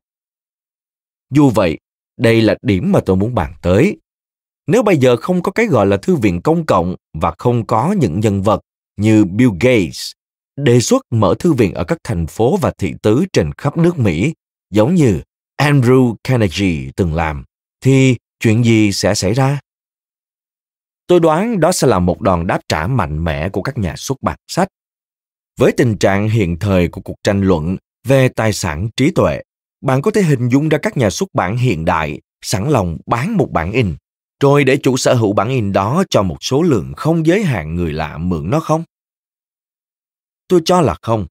[1.34, 1.78] Dù vậy,
[2.16, 3.96] đây là điểm mà tôi muốn bàn tới.
[4.66, 7.92] Nếu bây giờ không có cái gọi là thư viện công cộng và không có
[7.92, 8.60] những nhân vật
[8.96, 10.12] như Bill Gates
[10.56, 13.98] đề xuất mở thư viện ở các thành phố và thị tứ trên khắp nước
[13.98, 14.34] Mỹ,
[14.70, 15.20] giống như
[15.60, 17.44] Andrew Carnegie từng làm,
[17.80, 19.60] thì chuyện gì sẽ xảy ra?
[21.06, 24.22] Tôi đoán đó sẽ là một đòn đáp trả mạnh mẽ của các nhà xuất
[24.22, 24.68] bản sách.
[25.58, 29.42] Với tình trạng hiện thời của cuộc tranh luận về tài sản trí tuệ,
[29.84, 33.36] bạn có thể hình dung ra các nhà xuất bản hiện đại sẵn lòng bán
[33.36, 33.96] một bản in,
[34.40, 37.74] rồi để chủ sở hữu bản in đó cho một số lượng không giới hạn
[37.74, 38.84] người lạ mượn nó không?
[40.48, 41.26] Tôi cho là không.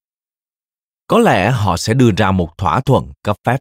[1.07, 3.57] Có lẽ họ sẽ đưa ra một thỏa thuận cấp phép.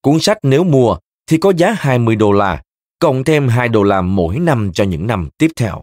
[0.00, 2.62] Cuốn sách nếu mua thì có giá 20 đô la,
[2.98, 5.82] cộng thêm 2 đô la mỗi năm cho những năm tiếp theo.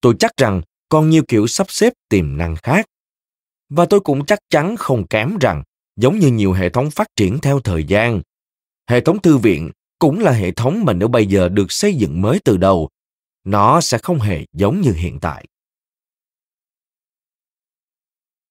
[0.00, 2.86] Tôi chắc rằng còn nhiều kiểu sắp xếp tiềm năng khác.
[3.68, 5.62] Và tôi cũng chắc chắn không kém rằng,
[5.96, 8.22] giống như nhiều hệ thống phát triển theo thời gian,
[8.90, 12.22] hệ thống thư viện cũng là hệ thống mà nếu bây giờ được xây dựng
[12.22, 12.88] mới từ đầu,
[13.44, 15.46] nó sẽ không hề giống như hiện tại.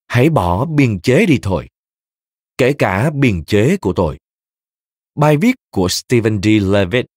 [0.07, 1.67] Hãy bỏ biên chế đi thôi.
[2.57, 4.17] Kể cả biên chế của tôi.
[5.15, 6.47] Bài viết của Stephen D.
[6.61, 7.07] Levitt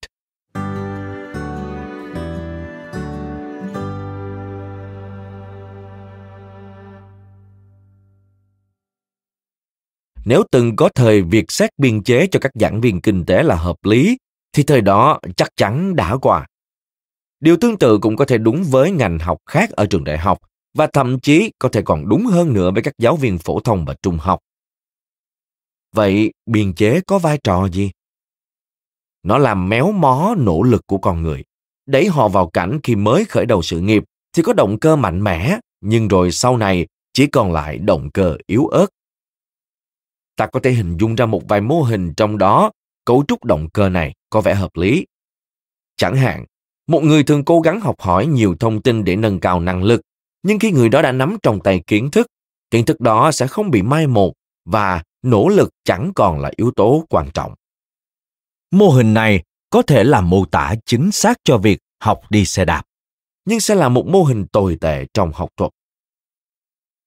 [10.28, 13.56] Nếu từng có thời việc xét biên chế cho các giảng viên kinh tế là
[13.56, 14.18] hợp lý,
[14.52, 16.46] thì thời đó chắc chắn đã qua.
[17.40, 20.38] Điều tương tự cũng có thể đúng với ngành học khác ở trường đại học
[20.74, 23.84] và thậm chí có thể còn đúng hơn nữa với các giáo viên phổ thông
[23.84, 24.40] và trung học.
[25.94, 27.90] Vậy biên chế có vai trò gì?
[29.22, 31.44] Nó làm méo mó nỗ lực của con người,
[31.86, 35.24] đẩy họ vào cảnh khi mới khởi đầu sự nghiệp thì có động cơ mạnh
[35.24, 38.86] mẽ, nhưng rồi sau này chỉ còn lại động cơ yếu ớt.
[40.38, 42.70] Ta có thể hình dung ra một vài mô hình trong đó
[43.04, 45.06] cấu trúc động cơ này có vẻ hợp lý.
[45.96, 46.44] Chẳng hạn,
[46.86, 50.00] một người thường cố gắng học hỏi nhiều thông tin để nâng cao năng lực,
[50.42, 52.26] nhưng khi người đó đã nắm trong tay kiến thức,
[52.70, 56.70] kiến thức đó sẽ không bị mai một và nỗ lực chẳng còn là yếu
[56.76, 57.54] tố quan trọng.
[58.70, 62.64] Mô hình này có thể là mô tả chính xác cho việc học đi xe
[62.64, 62.82] đạp,
[63.44, 65.72] nhưng sẽ là một mô hình tồi tệ trong học thuật.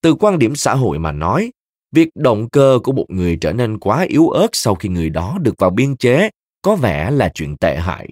[0.01, 1.51] Từ quan điểm xã hội mà nói,
[1.91, 5.37] việc động cơ của một người trở nên quá yếu ớt sau khi người đó
[5.41, 6.29] được vào biên chế
[6.61, 8.09] có vẻ là chuyện tệ hại.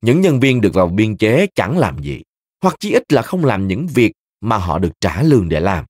[0.00, 2.22] Những nhân viên được vào biên chế chẳng làm gì,
[2.62, 5.84] hoặc chí ít là không làm những việc mà họ được trả lương để làm.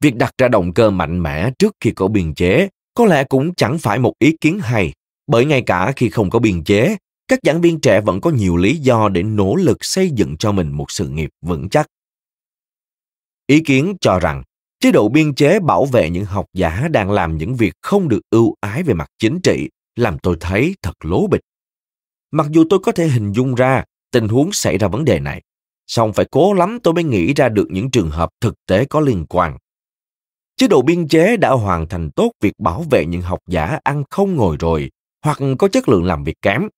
[0.00, 3.54] Việc đặt ra động cơ mạnh mẽ trước khi có biên chế có lẽ cũng
[3.54, 4.92] chẳng phải một ý kiến hay,
[5.26, 6.96] bởi ngay cả khi không có biên chế,
[7.28, 10.52] các giảng viên trẻ vẫn có nhiều lý do để nỗ lực xây dựng cho
[10.52, 11.86] mình một sự nghiệp vững chắc.
[13.46, 14.42] Ý kiến cho rằng
[14.80, 18.20] chế độ biên chế bảo vệ những học giả đang làm những việc không được
[18.30, 21.40] ưu ái về mặt chính trị làm tôi thấy thật lố bịch.
[22.30, 25.42] Mặc dù tôi có thể hình dung ra tình huống xảy ra vấn đề này,
[25.86, 29.00] song phải cố lắm tôi mới nghĩ ra được những trường hợp thực tế có
[29.00, 29.58] liên quan.
[30.56, 34.04] Chế độ biên chế đã hoàn thành tốt việc bảo vệ những học giả ăn
[34.10, 34.90] không ngồi rồi
[35.24, 36.68] hoặc có chất lượng làm việc kém.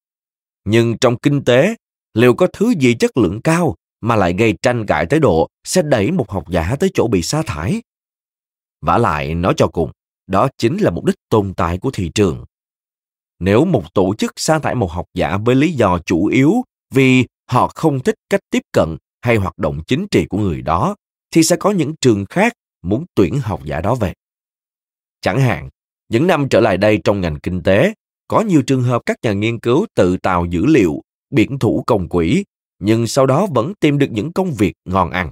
[0.65, 1.75] Nhưng trong kinh tế,
[2.15, 5.83] liệu có thứ gì chất lượng cao mà lại gây tranh cãi tới độ sẽ
[5.83, 7.83] đẩy một học giả tới chỗ bị sa thải.
[8.81, 9.91] Vả lại nói cho cùng,
[10.27, 12.45] đó chính là mục đích tồn tại của thị trường.
[13.39, 16.53] Nếu một tổ chức sa thải một học giả với lý do chủ yếu
[16.95, 20.97] vì họ không thích cách tiếp cận hay hoạt động chính trị của người đó,
[21.31, 22.53] thì sẽ có những trường khác
[22.83, 24.13] muốn tuyển học giả đó về.
[25.21, 25.69] Chẳng hạn,
[26.09, 27.95] những năm trở lại đây trong ngành kinh tế,
[28.29, 32.09] có nhiều trường hợp các nhà nghiên cứu tự tạo dữ liệu, biển thủ công
[32.09, 32.45] quỹ,
[32.79, 35.31] nhưng sau đó vẫn tìm được những công việc ngon ăn.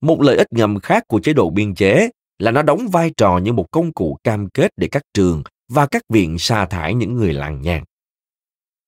[0.00, 3.38] Một lợi ích ngầm khác của chế độ biên chế là nó đóng vai trò
[3.38, 7.16] như một công cụ cam kết để các trường và các viện sa thải những
[7.16, 7.84] người làng nhàn.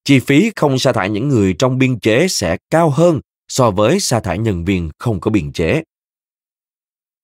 [0.04, 4.00] Chi phí không sa thải những người trong biên chế sẽ cao hơn so với
[4.00, 5.82] sa thải nhân viên không có biên chế.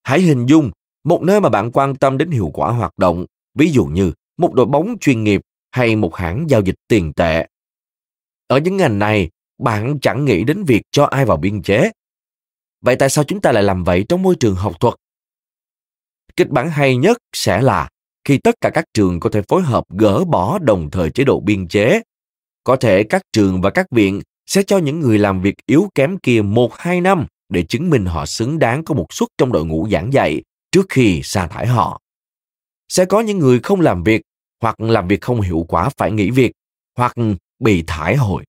[0.03, 0.71] Hãy hình dung
[1.05, 4.55] một nơi mà bạn quan tâm đến hiệu quả hoạt động, ví dụ như một
[4.55, 7.47] đội bóng chuyên nghiệp hay một hãng giao dịch tiền tệ.
[8.47, 11.91] Ở những ngành này, bạn chẳng nghĩ đến việc cho ai vào biên chế.
[12.87, 14.95] Vậy tại sao chúng ta lại làm vậy trong môi trường học thuật?
[16.37, 17.89] Kịch bản hay nhất sẽ là
[18.25, 21.41] khi tất cả các trường có thể phối hợp gỡ bỏ đồng thời chế độ
[21.41, 22.01] biên chế.
[22.65, 26.19] Có thể các trường và các viện sẽ cho những người làm việc yếu kém
[26.19, 29.65] kia một, hai năm để chứng minh họ xứng đáng có một suất trong đội
[29.65, 32.01] ngũ giảng dạy trước khi sa thải họ.
[32.89, 34.23] Sẽ có những người không làm việc
[34.63, 36.53] hoặc làm việc không hiệu quả phải nghỉ việc
[36.97, 37.15] hoặc
[37.59, 38.45] bị thải hồi.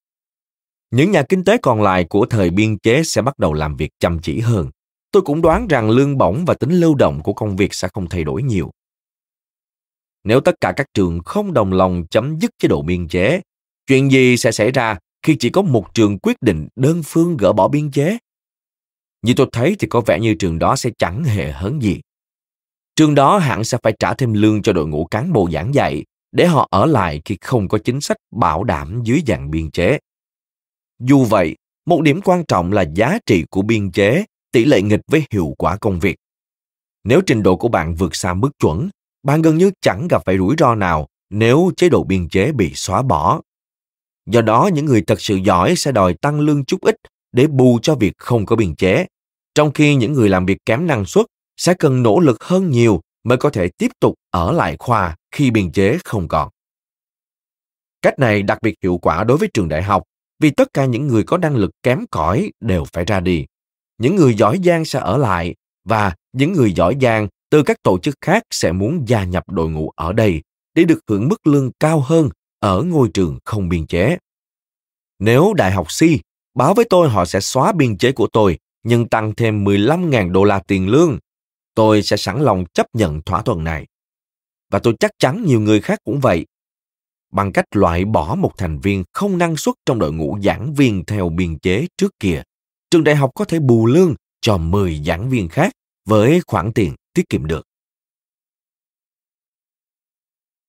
[0.97, 3.89] Những nhà kinh tế còn lại của thời biên chế sẽ bắt đầu làm việc
[3.99, 4.69] chăm chỉ hơn.
[5.11, 8.09] Tôi cũng đoán rằng lương bổng và tính lưu động của công việc sẽ không
[8.09, 8.71] thay đổi nhiều.
[10.23, 13.41] Nếu tất cả các trường không đồng lòng chấm dứt chế độ biên chế,
[13.87, 17.53] chuyện gì sẽ xảy ra khi chỉ có một trường quyết định đơn phương gỡ
[17.53, 18.17] bỏ biên chế?
[19.21, 22.01] Như tôi thấy thì có vẻ như trường đó sẽ chẳng hề hấn gì.
[22.95, 26.03] Trường đó hẳn sẽ phải trả thêm lương cho đội ngũ cán bộ giảng dạy
[26.31, 29.99] để họ ở lại khi không có chính sách bảo đảm dưới dạng biên chế.
[30.99, 35.01] Dù vậy, một điểm quan trọng là giá trị của biên chế tỷ lệ nghịch
[35.07, 36.15] với hiệu quả công việc.
[37.03, 38.89] Nếu trình độ của bạn vượt xa mức chuẩn,
[39.23, 42.71] bạn gần như chẳng gặp phải rủi ro nào nếu chế độ biên chế bị
[42.75, 43.41] xóa bỏ.
[44.25, 46.95] Do đó, những người thật sự giỏi sẽ đòi tăng lương chút ít
[47.31, 49.05] để bù cho việc không có biên chế,
[49.55, 51.25] trong khi những người làm việc kém năng suất
[51.57, 55.51] sẽ cần nỗ lực hơn nhiều mới có thể tiếp tục ở lại khoa khi
[55.51, 56.49] biên chế không còn.
[58.01, 60.03] Cách này đặc biệt hiệu quả đối với trường đại học
[60.39, 63.45] vì tất cả những người có năng lực kém cỏi đều phải ra đi.
[63.97, 67.99] Những người giỏi giang sẽ ở lại và những người giỏi giang từ các tổ
[67.99, 70.41] chức khác sẽ muốn gia nhập đội ngũ ở đây
[70.75, 72.29] để được hưởng mức lương cao hơn
[72.59, 74.17] ở ngôi trường không biên chế.
[75.19, 76.03] Nếu Đại học C
[76.55, 80.43] báo với tôi họ sẽ xóa biên chế của tôi nhưng tăng thêm 15.000 đô
[80.43, 81.17] la tiền lương,
[81.75, 83.85] tôi sẽ sẵn lòng chấp nhận thỏa thuận này.
[84.71, 86.45] Và tôi chắc chắn nhiều người khác cũng vậy.
[87.31, 91.05] Bằng cách loại bỏ một thành viên không năng suất trong đội ngũ giảng viên
[91.05, 92.41] theo biên chế trước kia,
[92.91, 95.73] trường đại học có thể bù lương cho 10 giảng viên khác
[96.05, 97.67] với khoản tiền tiết kiệm được.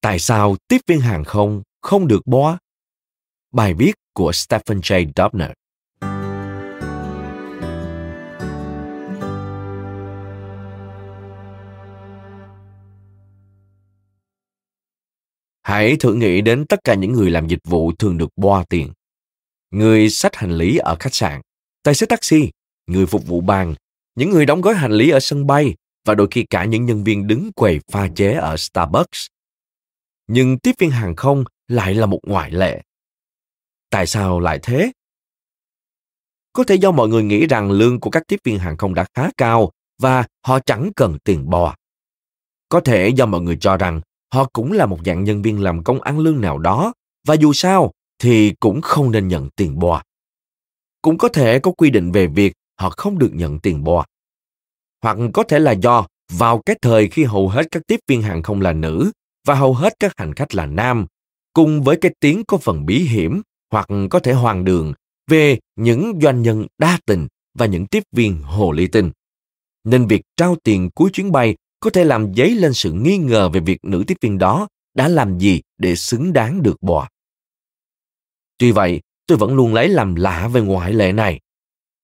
[0.01, 2.59] Tại sao tiếp viên hàng không không được boa?
[3.53, 5.13] Bài viết của Stephen J.
[5.17, 5.51] Dobner.
[15.69, 18.93] Hãy thử nghĩ đến tất cả những người làm dịch vụ thường được boa tiền.
[19.71, 21.41] Người sách hành lý ở khách sạn,
[21.83, 22.51] tài xế taxi,
[22.87, 23.75] người phục vụ bàn,
[24.15, 27.05] những người đóng gói hành lý ở sân bay và đôi khi cả những nhân
[27.05, 29.27] viên đứng quầy pha chế ở Starbucks.
[30.27, 32.83] Nhưng tiếp viên hàng không lại là một ngoại lệ.
[33.91, 34.93] Tại sao lại thế?
[36.53, 39.07] Có thể do mọi người nghĩ rằng lương của các tiếp viên hàng không đã
[39.15, 41.77] khá cao và họ chẳng cần tiền bò.
[42.69, 44.01] Có thể do mọi người cho rằng
[44.35, 46.93] họ cũng là một dạng nhân viên làm công ăn lương nào đó
[47.27, 50.03] và dù sao thì cũng không nên nhận tiền bò.
[51.03, 54.07] Cũng có thể có quy định về việc họ không được nhận tiền bò.
[55.03, 58.43] Hoặc có thể là do vào cái thời khi hầu hết các tiếp viên hàng
[58.43, 59.11] không là nữ
[59.47, 61.07] và hầu hết các hành khách là nam,
[61.53, 64.93] cùng với cái tiếng có phần bí hiểm hoặc có thể hoàng đường
[65.31, 67.27] về những doanh nhân đa tình
[67.59, 69.11] và những tiếp viên hồ ly tinh.
[69.85, 73.49] Nên việc trao tiền cuối chuyến bay có thể làm dấy lên sự nghi ngờ
[73.49, 77.09] về việc nữ tiếp viên đó đã làm gì để xứng đáng được bò.
[78.59, 81.41] Tuy vậy, tôi vẫn luôn lấy làm lạ về ngoại lệ này.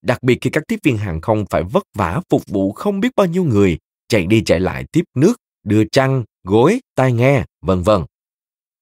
[0.02, 3.08] Đặc biệt khi các tiếp viên hàng không phải vất vả phục vụ không biết
[3.16, 7.82] bao nhiêu người, chạy đi chạy lại tiếp nước, đưa chăn, gối, tai nghe, vân
[7.82, 8.04] vân.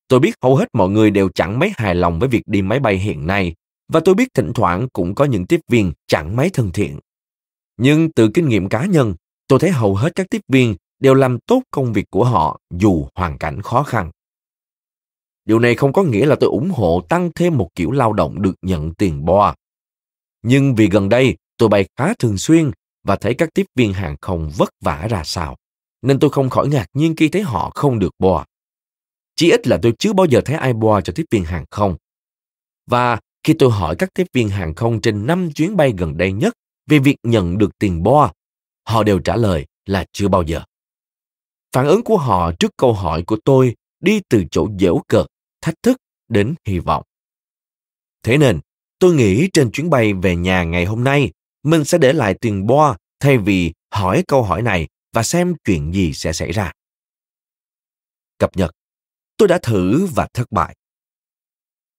[0.09, 2.81] Tôi biết hầu hết mọi người đều chẳng mấy hài lòng với việc đi máy
[2.81, 3.55] bay hiện nay,
[3.89, 6.99] và tôi biết thỉnh thoảng cũng có những tiếp viên chẳng mấy thân thiện.
[7.77, 9.15] Nhưng từ kinh nghiệm cá nhân,
[9.49, 13.07] tôi thấy hầu hết các tiếp viên đều làm tốt công việc của họ dù
[13.15, 14.11] hoàn cảnh khó khăn.
[15.45, 18.43] điều này không có nghĩa là tôi ủng hộ tăng thêm một kiểu lao động
[18.43, 19.55] được nhận tiền bo.
[20.43, 22.71] Nhưng vì gần đây tôi bay khá thường xuyên
[23.05, 25.57] và thấy các tiếp viên hàng không vất vả ra sao,
[26.03, 28.45] nên tôi không khỏi ngạc nhiên khi thấy họ không được bo.
[29.37, 31.97] Chỉ ít là tôi chưa bao giờ thấy ai bo cho tiếp viên hàng không.
[32.87, 36.33] Và khi tôi hỏi các tiếp viên hàng không trên 5 chuyến bay gần đây
[36.33, 36.55] nhất
[36.87, 38.33] về việc nhận được tiền bo,
[38.85, 40.63] họ đều trả lời là chưa bao giờ.
[41.73, 45.27] Phản ứng của họ trước câu hỏi của tôi đi từ chỗ dễu cợt,
[45.61, 45.97] thách thức
[46.29, 47.03] đến hy vọng.
[48.23, 48.61] Thế nên,
[48.99, 52.67] tôi nghĩ trên chuyến bay về nhà ngày hôm nay, mình sẽ để lại tiền
[52.67, 56.73] bo thay vì hỏi câu hỏi này và xem chuyện gì sẽ xảy ra.
[58.39, 58.71] Cập nhật.
[59.37, 60.77] Tôi đã thử và thất bại.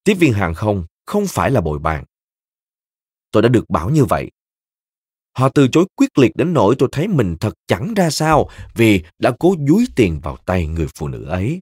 [0.04, 2.04] Tiếp viên hàng không không phải là bồi bàn.
[3.32, 4.32] Tôi đã được bảo như vậy
[5.34, 9.04] Họ từ chối quyết liệt đến nỗi tôi thấy mình thật chẳng ra sao vì
[9.20, 11.60] đã cố dúi tiền vào tay người phụ nữ ấy.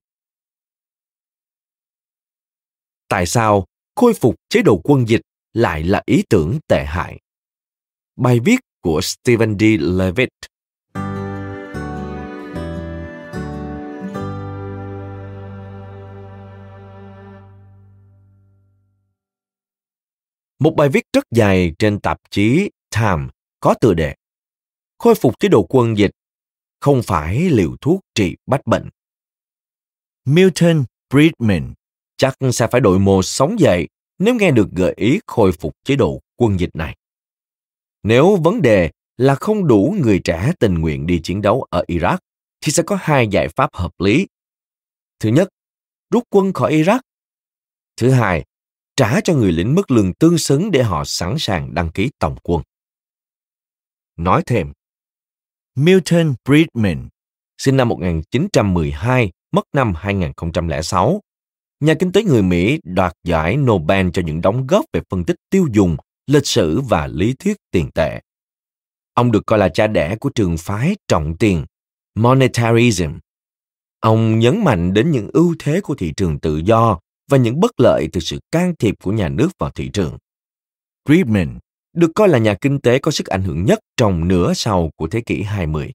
[3.08, 3.66] Tại sao
[3.96, 5.22] khôi phục chế độ quân dịch
[5.54, 7.20] lại là ý tưởng tệ hại?
[8.16, 9.64] Bài viết của Stephen D.
[9.80, 10.30] Levitt
[20.60, 23.28] Một bài viết rất dài trên tạp chí Time
[23.62, 24.16] có tựa đề
[25.00, 26.12] Khôi phục chế độ quân dịch
[26.80, 28.90] không phải liều thuốc trị bách bệnh.
[30.26, 31.74] Milton Friedman
[32.18, 33.88] chắc sẽ phải đội mồ sống dậy
[34.20, 36.98] nếu nghe được gợi ý khôi phục chế độ quân dịch này.
[38.04, 42.18] Nếu vấn đề là không đủ người trẻ tình nguyện đi chiến đấu ở Iraq,
[42.62, 44.28] thì sẽ có hai giải pháp hợp lý.
[45.20, 45.50] Thứ nhất,
[46.10, 47.00] rút quân khỏi Iraq.
[47.98, 48.46] Thứ hai,
[48.96, 52.36] trả cho người lính mức lương tương xứng để họ sẵn sàng đăng ký tổng
[52.44, 52.62] quân
[54.18, 54.72] nói thêm.
[55.76, 57.08] Milton Friedman,
[57.58, 61.22] sinh năm 1912, mất năm 2006,
[61.80, 65.36] nhà kinh tế người Mỹ đoạt giải Nobel cho những đóng góp về phân tích
[65.50, 65.98] tiêu dùng,
[66.28, 68.22] lịch sử và lý thuyết tiền tệ.
[69.14, 71.66] Ông được coi là cha đẻ của trường phái trọng tiền,
[72.16, 73.12] monetarism.
[74.00, 77.00] Ông nhấn mạnh đến những ưu thế của thị trường tự do
[77.32, 80.18] và những bất lợi từ sự can thiệp của nhà nước vào thị trường.
[81.10, 81.58] Friedman
[81.94, 85.08] được coi là nhà kinh tế có sức ảnh hưởng nhất trong nửa sau của
[85.08, 85.92] thế kỷ 20.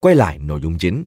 [0.00, 1.04] Quay lại nội dung chính.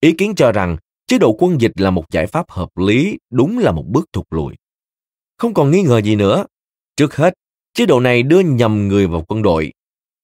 [0.00, 0.76] Ý kiến cho rằng
[1.06, 4.26] chế độ quân dịch là một giải pháp hợp lý đúng là một bước thụt
[4.30, 4.54] lùi.
[5.38, 6.46] Không còn nghi ngờ gì nữa.
[6.96, 7.34] Trước hết,
[7.74, 9.72] chế độ này đưa nhầm người vào quân đội.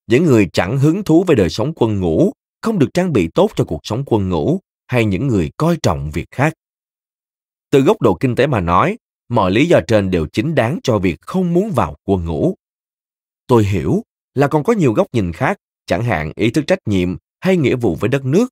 [0.07, 3.51] Những người chẳng hứng thú với đời sống quân ngũ, không được trang bị tốt
[3.55, 6.53] cho cuộc sống quân ngũ, hay những người coi trọng việc khác.
[7.69, 8.97] Từ góc độ kinh tế mà nói,
[9.29, 12.55] mọi lý do trên đều chính đáng cho việc không muốn vào quân ngũ.
[13.47, 14.03] Tôi hiểu
[14.35, 17.75] là còn có nhiều góc nhìn khác, chẳng hạn ý thức trách nhiệm hay nghĩa
[17.75, 18.47] vụ với đất nước.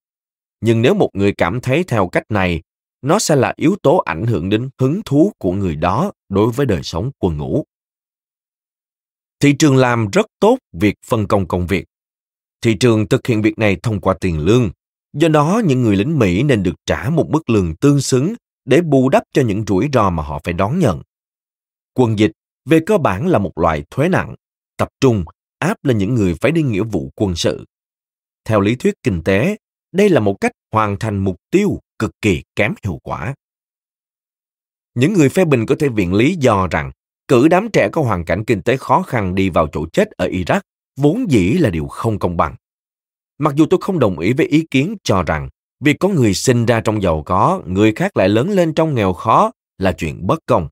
[0.62, 2.62] Nhưng nếu một người cảm thấy theo cách này,
[3.02, 6.66] nó sẽ là yếu tố ảnh hưởng đến hứng thú của người đó đối với
[6.66, 7.64] đời sống quân ngũ.
[9.40, 11.86] Thị trường làm rất tốt việc phân công công việc.
[12.62, 14.72] Thị trường thực hiện việc này thông qua tiền lương.
[15.14, 18.36] Do đó, những người lính Mỹ nên được trả một mức lương tương xứng
[18.66, 21.02] để bù đắp cho những rủi ro mà họ phải đón nhận.
[21.94, 22.32] Quân dịch
[22.66, 24.36] về cơ bản là một loại thuế nặng,
[24.78, 25.24] tập trung
[25.60, 27.66] áp lên những người phải đi nghĩa vụ quân sự.
[28.46, 29.58] Theo lý thuyết kinh tế,
[29.92, 33.36] đây là một cách hoàn thành mục tiêu cực kỳ kém hiệu quả.
[34.96, 36.92] Những người phê bình có thể viện lý do rằng
[37.28, 40.28] cử đám trẻ có hoàn cảnh kinh tế khó khăn đi vào chỗ chết ở
[40.28, 40.62] Iraq
[40.96, 42.56] vốn dĩ là điều không công bằng.
[43.38, 45.50] Mặc dù tôi không đồng ý với ý kiến cho rằng
[45.86, 49.14] Việc có người sinh ra trong giàu có, người khác lại lớn lên trong nghèo
[49.14, 50.68] khó là chuyện bất công.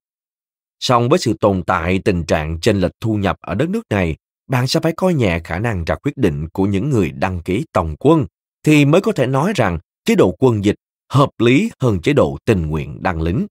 [0.80, 4.16] Song với sự tồn tại tình trạng chênh lệch thu nhập ở đất nước này,
[4.48, 7.66] bạn sẽ phải coi nhẹ khả năng ra quyết định của những người đăng ký
[7.74, 8.26] tổng quân,
[8.66, 10.76] thì mới có thể nói rằng chế độ quân dịch
[11.10, 13.48] hợp lý hơn chế độ tình nguyện đăng lính.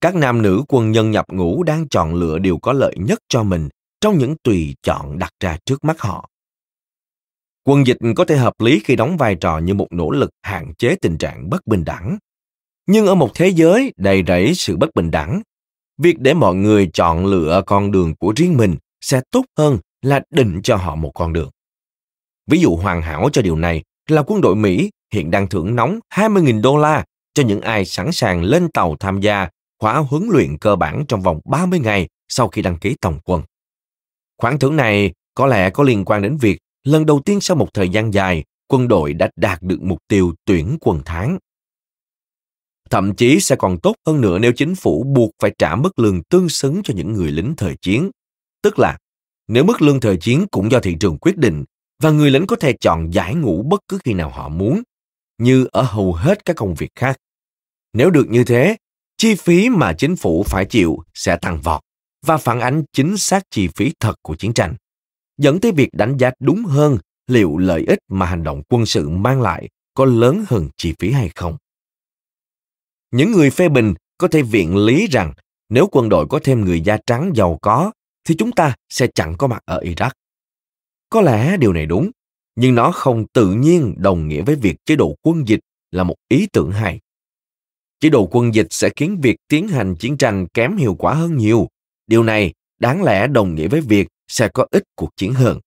[0.00, 3.42] Các nam nữ quân nhân nhập ngũ đang chọn lựa điều có lợi nhất cho
[3.42, 3.68] mình
[4.00, 6.28] trong những tùy chọn đặt ra trước mắt họ.
[7.68, 10.74] Quân dịch có thể hợp lý khi đóng vai trò như một nỗ lực hạn
[10.78, 12.18] chế tình trạng bất bình đẳng.
[12.86, 15.42] Nhưng ở một thế giới đầy rẫy sự bất bình đẳng,
[15.98, 20.22] việc để mọi người chọn lựa con đường của riêng mình sẽ tốt hơn là
[20.30, 21.50] định cho họ một con đường.
[22.46, 25.98] Ví dụ hoàn hảo cho điều này là quân đội Mỹ hiện đang thưởng nóng
[26.14, 27.04] 20.000 đô la
[27.34, 29.48] cho những ai sẵn sàng lên tàu tham gia
[29.80, 33.42] khóa huấn luyện cơ bản trong vòng 30 ngày sau khi đăng ký tổng quân.
[34.38, 37.74] Khoản thưởng này có lẽ có liên quan đến việc lần đầu tiên sau một
[37.74, 41.38] thời gian dài, quân đội đã đạt được mục tiêu tuyển quân tháng.
[42.90, 46.22] Thậm chí sẽ còn tốt hơn nữa nếu chính phủ buộc phải trả mức lương
[46.22, 48.10] tương xứng cho những người lính thời chiến.
[48.62, 48.98] Tức là,
[49.48, 51.64] nếu mức lương thời chiến cũng do thị trường quyết định
[52.02, 54.82] và người lính có thể chọn giải ngũ bất cứ khi nào họ muốn,
[55.38, 57.16] như ở hầu hết các công việc khác.
[57.92, 58.76] Nếu được như thế,
[59.16, 61.80] chi phí mà chính phủ phải chịu sẽ tăng vọt
[62.26, 64.74] và phản ánh chính xác chi phí thật của chiến tranh,
[65.38, 69.08] dẫn tới việc đánh giá đúng hơn liệu lợi ích mà hành động quân sự
[69.08, 71.56] mang lại có lớn hơn chi phí hay không.
[73.10, 75.32] Những người phê bình có thể viện lý rằng
[75.68, 77.92] nếu quân đội có thêm người da trắng giàu có
[78.24, 80.10] thì chúng ta sẽ chẳng có mặt ở Iraq.
[81.10, 82.10] Có lẽ điều này đúng,
[82.56, 85.60] nhưng nó không tự nhiên đồng nghĩa với việc chế độ quân dịch
[85.90, 87.00] là một ý tưởng hay.
[88.00, 91.36] Chế độ quân dịch sẽ khiến việc tiến hành chiến tranh kém hiệu quả hơn
[91.36, 91.68] nhiều.
[92.06, 95.60] Điều này đáng lẽ đồng nghĩa với việc sẽ có ít cuộc chiến hơn.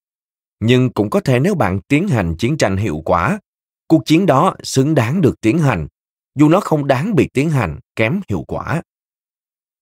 [0.60, 3.40] Nhưng cũng có thể nếu bạn tiến hành chiến tranh hiệu quả,
[3.88, 5.88] cuộc chiến đó xứng đáng được tiến hành,
[6.36, 8.82] dù nó không đáng bị tiến hành kém hiệu quả.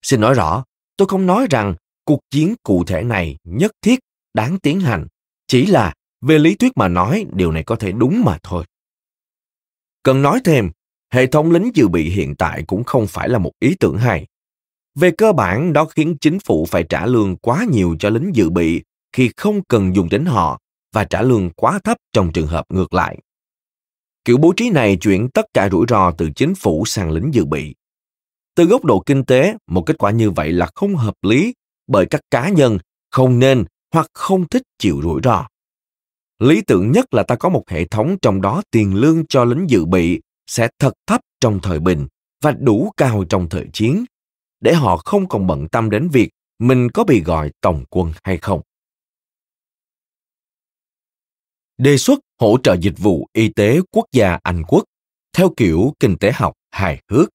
[0.02, 0.64] Xin nói rõ,
[0.96, 1.74] tôi không nói rằng
[2.04, 4.00] cuộc chiến cụ thể này nhất thiết
[4.34, 5.06] đáng tiến hành,
[5.46, 8.64] chỉ là về lý thuyết mà nói điều này có thể đúng mà thôi.
[10.02, 10.70] Cần nói thêm,
[11.12, 14.26] hệ thống lính dự bị hiện tại cũng không phải là một ý tưởng hay.
[15.00, 18.50] Về cơ bản, đó khiến chính phủ phải trả lương quá nhiều cho lính dự
[18.50, 18.82] bị
[19.12, 20.60] khi không cần dùng đến họ
[20.92, 23.18] và trả lương quá thấp trong trường hợp ngược lại.
[24.24, 27.44] Kiểu bố trí này chuyển tất cả rủi ro từ chính phủ sang lính dự
[27.44, 27.74] bị.
[28.54, 31.54] Từ góc độ kinh tế, một kết quả như vậy là không hợp lý
[31.86, 32.78] bởi các cá nhân
[33.10, 35.46] không nên hoặc không thích chịu rủi ro.
[36.38, 39.70] Lý tưởng nhất là ta có một hệ thống trong đó tiền lương cho lính
[39.70, 42.06] dự bị sẽ thật thấp trong thời bình
[42.42, 44.04] và đủ cao trong thời chiến,
[44.60, 48.38] để họ không còn bận tâm đến việc mình có bị gọi tổng quân hay
[48.38, 48.60] không.
[51.78, 54.84] Đề xuất hỗ trợ dịch vụ y tế quốc gia Anh Quốc
[55.32, 57.28] theo kiểu kinh tế học hài hước.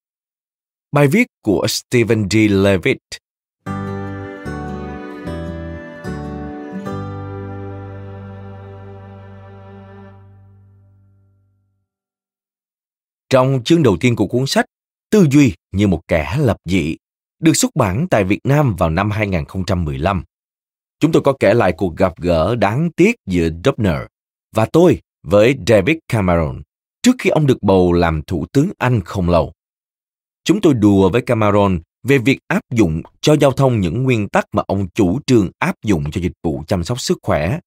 [0.91, 2.35] Bài viết của Stephen D.
[2.49, 2.99] Levitt
[13.29, 14.65] Trong chương đầu tiên của cuốn sách,
[15.09, 16.95] Tư duy như một kẻ lập dị,
[17.43, 20.23] được xuất bản tại Việt Nam vào năm 2015.
[20.99, 24.01] Chúng tôi có kể lại cuộc gặp gỡ đáng tiếc giữa Dubner
[24.55, 26.61] và tôi với David Cameron
[27.03, 29.53] trước khi ông được bầu làm thủ tướng Anh không lâu.
[30.43, 34.45] Chúng tôi đùa với Cameron về việc áp dụng cho giao thông những nguyên tắc
[34.51, 37.59] mà ông chủ trương áp dụng cho dịch vụ chăm sóc sức khỏe.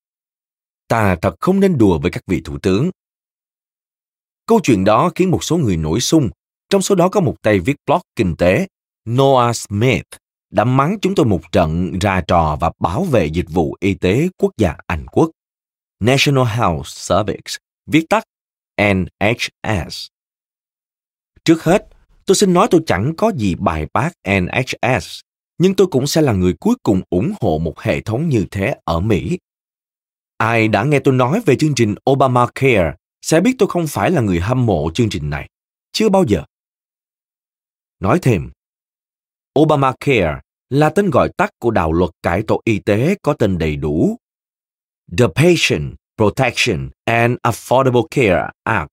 [0.89, 2.91] Ta thật không nên đùa với các vị thủ tướng.
[4.47, 6.31] Câu chuyện đó khiến một số người nổi sung,
[6.71, 8.67] trong số đó có một tay viết blog kinh tế,
[9.11, 10.07] Noah Smith,
[10.51, 14.29] đã mắng chúng tôi một trận ra trò và bảo vệ dịch vụ y tế
[14.39, 15.31] quốc gia Anh quốc.
[16.01, 18.25] National Health Service, viết tắt
[18.83, 20.07] NHS.
[21.45, 21.87] Trước hết,
[22.27, 25.21] tôi xin nói tôi chẳng có gì bài bác NHS,
[25.59, 28.75] nhưng tôi cũng sẽ là người cuối cùng ủng hộ một hệ thống như thế
[28.85, 29.39] ở Mỹ.
[30.39, 34.21] Ai đã nghe tôi nói về chương trình Obamacare sẽ biết tôi không phải là
[34.21, 35.49] người hâm mộ chương trình này.
[35.93, 36.45] Chưa bao giờ.
[38.01, 38.51] Nói thêm,
[39.59, 40.41] Obamacare
[40.71, 44.17] là tên gọi tắt của đạo luật cải tổ y tế có tên đầy đủ
[45.19, 48.91] The Patient Protection and Affordable Care Act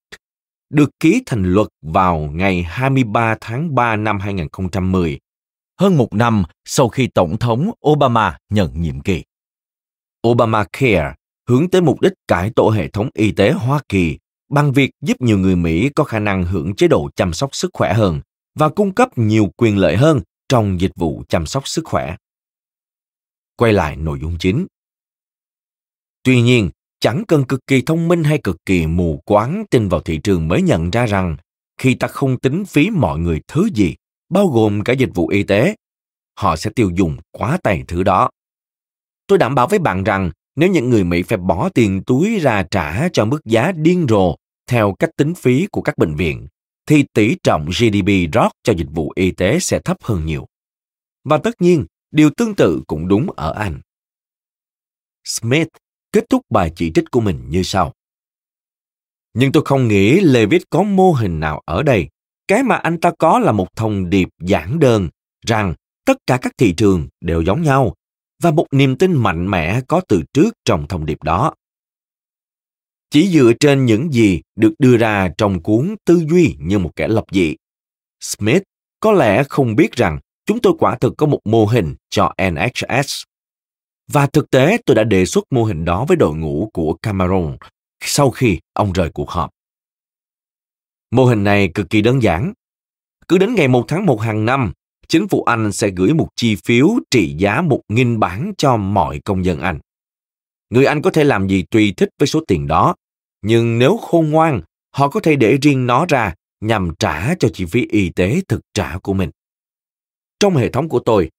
[0.70, 5.20] được ký thành luật vào ngày 23 tháng 3 năm 2010,
[5.80, 9.24] hơn một năm sau khi Tổng thống Obama nhận nhiệm kỳ.
[10.28, 11.14] Obamacare
[11.49, 14.18] hướng tới mục đích cải tổ hệ thống y tế Hoa Kỳ
[14.49, 17.72] bằng việc giúp nhiều người Mỹ có khả năng hưởng chế độ chăm sóc sức
[17.74, 18.22] khỏe hơn
[18.55, 20.20] và cung cấp nhiều quyền lợi hơn
[20.53, 22.15] trong dịch vụ chăm sóc sức khỏe.
[23.57, 24.67] Quay lại nội dung chính.
[26.23, 30.01] Tuy nhiên, chẳng cần cực kỳ thông minh hay cực kỳ mù quáng tin vào
[30.01, 31.37] thị trường mới nhận ra rằng
[31.77, 33.95] khi ta không tính phí mọi người thứ gì,
[34.29, 35.75] bao gồm cả dịch vụ y tế,
[36.39, 38.29] họ sẽ tiêu dùng quá tài thứ đó.
[39.27, 42.63] Tôi đảm bảo với bạn rằng nếu những người Mỹ phải bỏ tiền túi ra
[42.71, 44.35] trả cho mức giá điên rồ
[44.67, 46.47] theo cách tính phí của các bệnh viện,
[46.86, 50.47] thì tỷ trọng GDP rót cho dịch vụ y tế sẽ thấp hơn nhiều.
[51.23, 53.81] Và tất nhiên, điều tương tự cũng đúng ở Anh.
[55.25, 55.67] Smith
[56.11, 57.93] kết thúc bài chỉ trích của mình như sau.
[59.34, 62.09] Nhưng tôi không nghĩ Levitt có mô hình nào ở đây.
[62.47, 65.09] Cái mà anh ta có là một thông điệp giản đơn
[65.45, 65.73] rằng
[66.05, 67.93] tất cả các thị trường đều giống nhau
[68.41, 71.53] và một niềm tin mạnh mẽ có từ trước trong thông điệp đó.
[73.14, 77.07] Chỉ dựa trên những gì được đưa ra trong cuốn Tư duy như một kẻ
[77.07, 77.55] lập dị,
[78.20, 78.64] Smith
[78.99, 83.24] có lẽ không biết rằng chúng tôi quả thực có một mô hình cho NHS
[84.11, 87.57] và thực tế tôi đã đề xuất mô hình đó với đội ngũ của Cameron
[88.01, 89.49] sau khi ông rời cuộc họp.
[91.11, 92.53] Mô hình này cực kỳ đơn giản.
[93.28, 94.72] Cứ đến ngày 1 tháng 1 hàng năm,
[95.07, 99.45] chính phủ Anh sẽ gửi một chi phiếu trị giá 1.000 bảng cho mọi công
[99.45, 99.80] dân Anh.
[100.70, 102.95] Người Anh có thể làm gì tùy thích với số tiền đó,
[103.43, 107.65] nhưng nếu khôn ngoan, họ có thể để riêng nó ra nhằm trả cho chi
[107.65, 109.29] phí y tế thực trả của mình.
[110.39, 111.29] Trong hệ thống của tôi,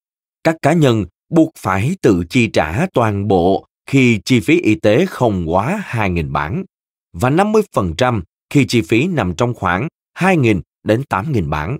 [0.44, 5.06] các cá nhân buộc phải tự chi trả toàn bộ khi chi phí y tế
[5.06, 6.64] không quá 2.000 bảng
[7.12, 9.88] và 50% khi chi phí nằm trong khoảng
[10.18, 11.78] 2.000 đến 8.000 bảng.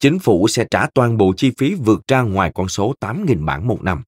[0.00, 3.66] Chính phủ sẽ trả toàn bộ chi phí vượt ra ngoài con số 8.000 bảng
[3.66, 4.02] một năm.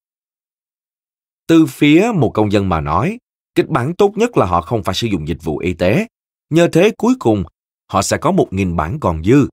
[1.46, 3.18] Từ phía một công dân mà nói,
[3.54, 6.06] kịch bản tốt nhất là họ không phải sử dụng dịch vụ y tế.
[6.50, 7.44] Nhờ thế cuối cùng,
[7.90, 9.48] họ sẽ có 1.000 bản còn dư.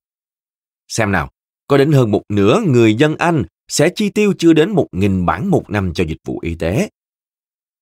[0.87, 1.29] Xem nào,
[1.67, 5.47] có đến hơn một nửa người dân Anh sẽ chi tiêu chưa đến 1.000 bản
[5.47, 6.89] một năm cho dịch vụ y tế.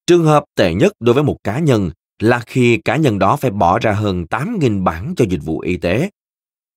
[0.07, 3.51] Trường hợp tệ nhất đối với một cá nhân là khi cá nhân đó phải
[3.51, 6.09] bỏ ra hơn 8.000 bản cho dịch vụ y tế.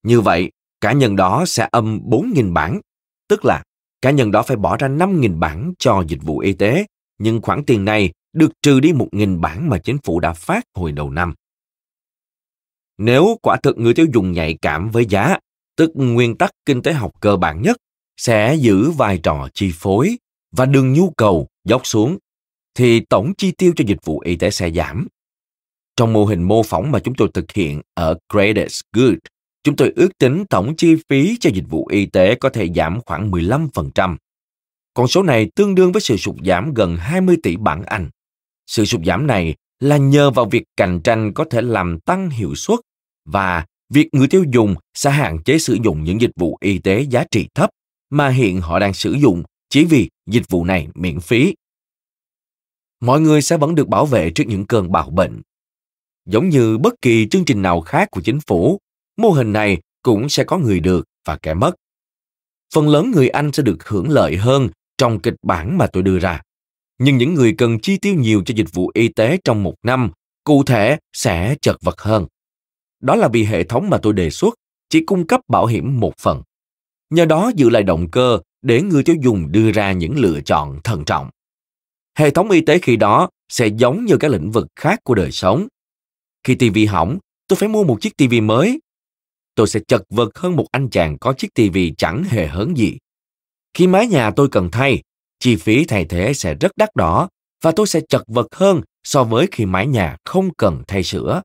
[0.02, 2.80] Như vậy, cá nhân đó sẽ âm 4.000 bản,
[3.28, 3.62] tức là
[4.02, 6.86] cá nhân đó phải bỏ ra 5.000 bản cho dịch vụ y tế,
[7.18, 10.92] nhưng khoản tiền này được trừ đi 1.000 bản mà chính phủ đã phát hồi
[10.92, 11.34] đầu năm.
[12.98, 15.38] Nếu quả thực người tiêu dùng nhạy cảm với giá,
[15.76, 17.76] tức nguyên tắc kinh tế học cơ bản nhất,
[18.16, 20.18] sẽ giữ vai trò chi phối
[20.52, 22.18] và đường nhu cầu dốc xuống,
[22.74, 25.08] thì tổng chi tiêu cho dịch vụ y tế sẽ giảm.
[25.96, 29.14] Trong mô hình mô phỏng mà chúng tôi thực hiện ở Greatest Good,
[29.64, 33.00] chúng tôi ước tính tổng chi phí cho dịch vụ y tế có thể giảm
[33.06, 34.16] khoảng 15%.
[34.94, 38.08] Con số này tương đương với sự sụt giảm gần 20 tỷ bảng Anh.
[38.68, 42.54] Sự sụt giảm này là nhờ vào việc cạnh tranh có thể làm tăng hiệu
[42.54, 42.78] suất
[43.24, 47.00] và việc người tiêu dùng sẽ hạn chế sử dụng những dịch vụ y tế
[47.10, 47.70] giá trị thấp
[48.10, 51.54] mà hiện họ đang sử dụng chỉ vì dịch vụ này miễn phí.
[53.00, 55.42] Mọi người sẽ vẫn được bảo vệ trước những cơn bạo bệnh.
[56.26, 58.78] Giống như bất kỳ chương trình nào khác của chính phủ,
[59.16, 61.74] mô hình này cũng sẽ có người được và kẻ mất.
[62.74, 66.18] Phần lớn người Anh sẽ được hưởng lợi hơn trong kịch bản mà tôi đưa
[66.18, 66.42] ra.
[66.98, 70.10] Nhưng những người cần chi tiêu nhiều cho dịch vụ y tế trong một năm,
[70.44, 72.26] cụ thể sẽ chật vật hơn.
[73.00, 74.54] Đó là vì hệ thống mà tôi đề xuất
[74.88, 76.42] chỉ cung cấp bảo hiểm một phần.
[77.10, 80.80] Nhờ đó giữ lại động cơ để người tiêu dùng đưa ra những lựa chọn
[80.84, 81.30] thận trọng.
[82.18, 85.32] Hệ thống y tế khi đó sẽ giống như các lĩnh vực khác của đời
[85.32, 85.68] sống.
[86.44, 87.18] Khi tivi hỏng,
[87.48, 88.80] tôi phải mua một chiếc tivi mới.
[89.54, 92.98] Tôi sẽ chật vật hơn một anh chàng có chiếc tivi chẳng hề hớn gì.
[93.74, 95.02] Khi mái nhà tôi cần thay,
[95.40, 97.28] chi phí thay thế sẽ rất đắt đỏ
[97.62, 101.42] và tôi sẽ chật vật hơn so với khi mái nhà không cần thay sửa.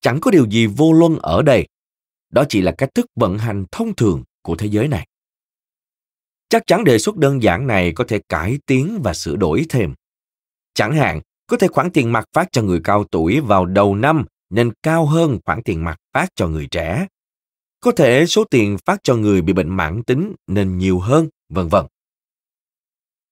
[0.00, 1.68] Chẳng có điều gì vô luân ở đây.
[2.30, 5.06] Đó chỉ là cách thức vận hành thông thường của thế giới này.
[6.48, 9.94] Chắc chắn đề xuất đơn giản này có thể cải tiến và sửa đổi thêm.
[10.74, 14.24] Chẳng hạn, có thể khoản tiền mặt phát cho người cao tuổi vào đầu năm
[14.50, 17.06] nên cao hơn khoản tiền mặt phát cho người trẻ.
[17.80, 21.68] Có thể số tiền phát cho người bị bệnh mãn tính nên nhiều hơn, vân
[21.68, 21.86] vân.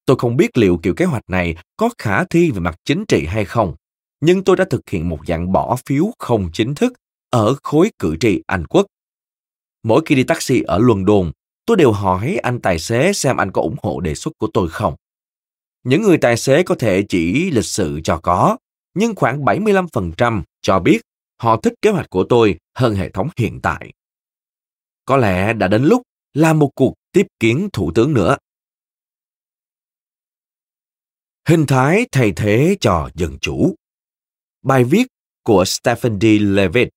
[0.09, 3.27] Tôi không biết liệu kiểu kế hoạch này có khả thi về mặt chính trị
[3.27, 3.75] hay không,
[4.21, 6.93] nhưng tôi đã thực hiện một dạng bỏ phiếu không chính thức
[7.31, 8.87] ở khối cử tri Anh quốc.
[9.83, 11.33] Mỗi khi đi taxi ở London,
[11.67, 14.69] tôi đều hỏi anh tài xế xem anh có ủng hộ đề xuất của tôi
[14.69, 14.95] không.
[15.85, 18.57] Những người tài xế có thể chỉ lịch sự cho có,
[18.95, 21.01] nhưng khoảng 75% cho biết
[21.43, 23.93] họ thích kế hoạch của tôi hơn hệ thống hiện tại.
[25.05, 26.03] Có lẽ đã đến lúc
[26.35, 28.37] làm một cuộc tiếp kiến thủ tướng nữa.
[31.49, 33.75] Hình thái thay thế cho dân chủ
[34.63, 35.07] Bài viết
[35.45, 36.25] của Stephen D.
[36.41, 36.89] Levitt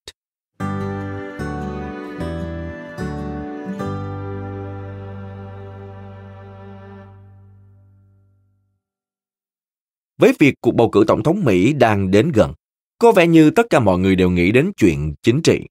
[10.17, 12.53] Với việc cuộc bầu cử tổng thống Mỹ đang đến gần,
[12.99, 15.61] có vẻ như tất cả mọi người đều nghĩ đến chuyện chính trị.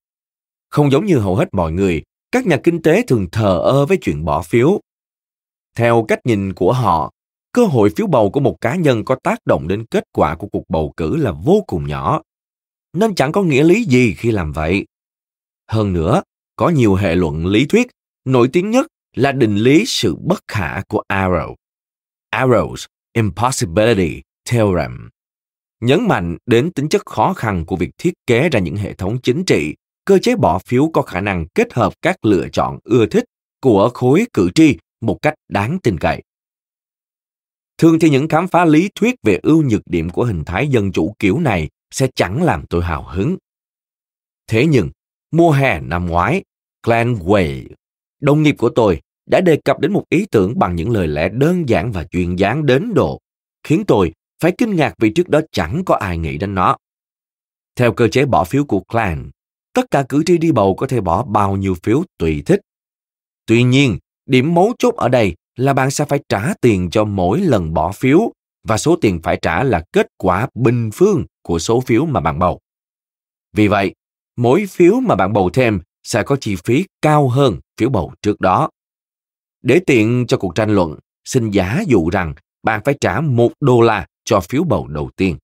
[0.68, 2.02] Không giống như hầu hết mọi người,
[2.32, 4.80] các nhà kinh tế thường thờ ơ với chuyện bỏ phiếu.
[5.76, 7.10] Theo cách nhìn của họ,
[7.52, 10.46] cơ hội phiếu bầu của một cá nhân có tác động đến kết quả của
[10.52, 12.22] cuộc bầu cử là vô cùng nhỏ,
[12.92, 14.86] nên chẳng có nghĩa lý gì khi làm vậy.
[15.70, 16.22] Hơn nữa,
[16.56, 17.86] có nhiều hệ luận lý thuyết,
[18.24, 18.86] nổi tiếng nhất
[19.16, 21.54] là định lý sự bất khả của Arrow.
[22.34, 25.08] Arrow's Impossibility Theorem
[25.80, 29.18] nhấn mạnh đến tính chất khó khăn của việc thiết kế ra những hệ thống
[29.22, 29.74] chính trị,
[30.04, 33.24] cơ chế bỏ phiếu có khả năng kết hợp các lựa chọn ưa thích
[33.60, 36.22] của khối cử tri một cách đáng tin cậy.
[37.80, 40.92] Thường thì những khám phá lý thuyết về ưu nhược điểm của hình thái dân
[40.92, 43.36] chủ kiểu này sẽ chẳng làm tôi hào hứng.
[44.46, 44.90] Thế nhưng,
[45.30, 46.42] mùa hè năm ngoái,
[46.86, 47.66] Glenn Way,
[48.20, 51.28] đồng nghiệp của tôi, đã đề cập đến một ý tưởng bằng những lời lẽ
[51.28, 53.20] đơn giản và duyên dáng đến độ,
[53.62, 54.12] khiến tôi
[54.42, 56.76] phải kinh ngạc vì trước đó chẳng có ai nghĩ đến nó.
[57.76, 59.30] Theo cơ chế bỏ phiếu của Clan,
[59.72, 62.60] tất cả cử tri đi bầu có thể bỏ bao nhiêu phiếu tùy thích.
[63.46, 67.40] Tuy nhiên, điểm mấu chốt ở đây là bạn sẽ phải trả tiền cho mỗi
[67.40, 68.32] lần bỏ phiếu
[68.64, 72.38] và số tiền phải trả là kết quả bình phương của số phiếu mà bạn
[72.38, 72.60] bầu.
[73.52, 73.94] Vì vậy,
[74.36, 78.40] mỗi phiếu mà bạn bầu thêm sẽ có chi phí cao hơn phiếu bầu trước
[78.40, 78.70] đó.
[79.62, 83.80] Để tiện cho cuộc tranh luận, xin giả dụ rằng bạn phải trả một đô
[83.80, 85.36] la cho phiếu bầu đầu tiên.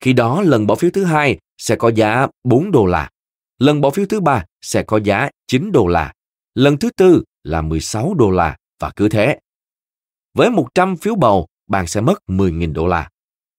[0.00, 3.10] Khi đó lần bỏ phiếu thứ hai sẽ có giá 4 đô la,
[3.58, 6.12] lần bỏ phiếu thứ ba sẽ có giá 9 đô la,
[6.54, 9.38] lần thứ tư là 16 đô la và cứ thế.
[10.34, 13.10] Với 100 phiếu bầu, bạn sẽ mất 10.000 đô la.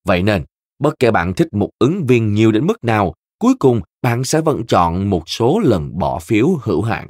[0.06, 0.46] Vậy nên,
[0.80, 4.42] bất kể bạn thích một ứng viên nhiều đến mức nào, cuối cùng bạn sẽ
[4.42, 7.10] vẫn chọn một số lần bỏ phiếu hữu hạn.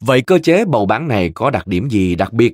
[0.00, 2.52] Vậy cơ chế bầu bán này có đặc điểm gì đặc biệt?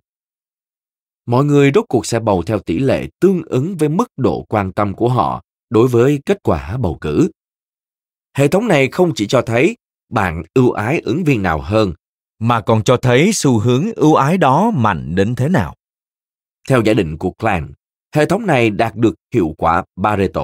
[1.26, 4.72] Mọi người rốt cuộc sẽ bầu theo tỷ lệ tương ứng với mức độ quan
[4.72, 7.30] tâm của họ đối với kết quả bầu cử.
[8.36, 9.76] Hệ thống này không chỉ cho thấy
[10.08, 11.92] bạn ưu ái ứng viên nào hơn,
[12.38, 15.74] mà còn cho thấy xu hướng ưu ái đó mạnh đến thế nào.
[16.68, 17.72] Theo giả định của Klein,
[18.14, 20.42] hệ thống này đạt được hiệu quả Pareto.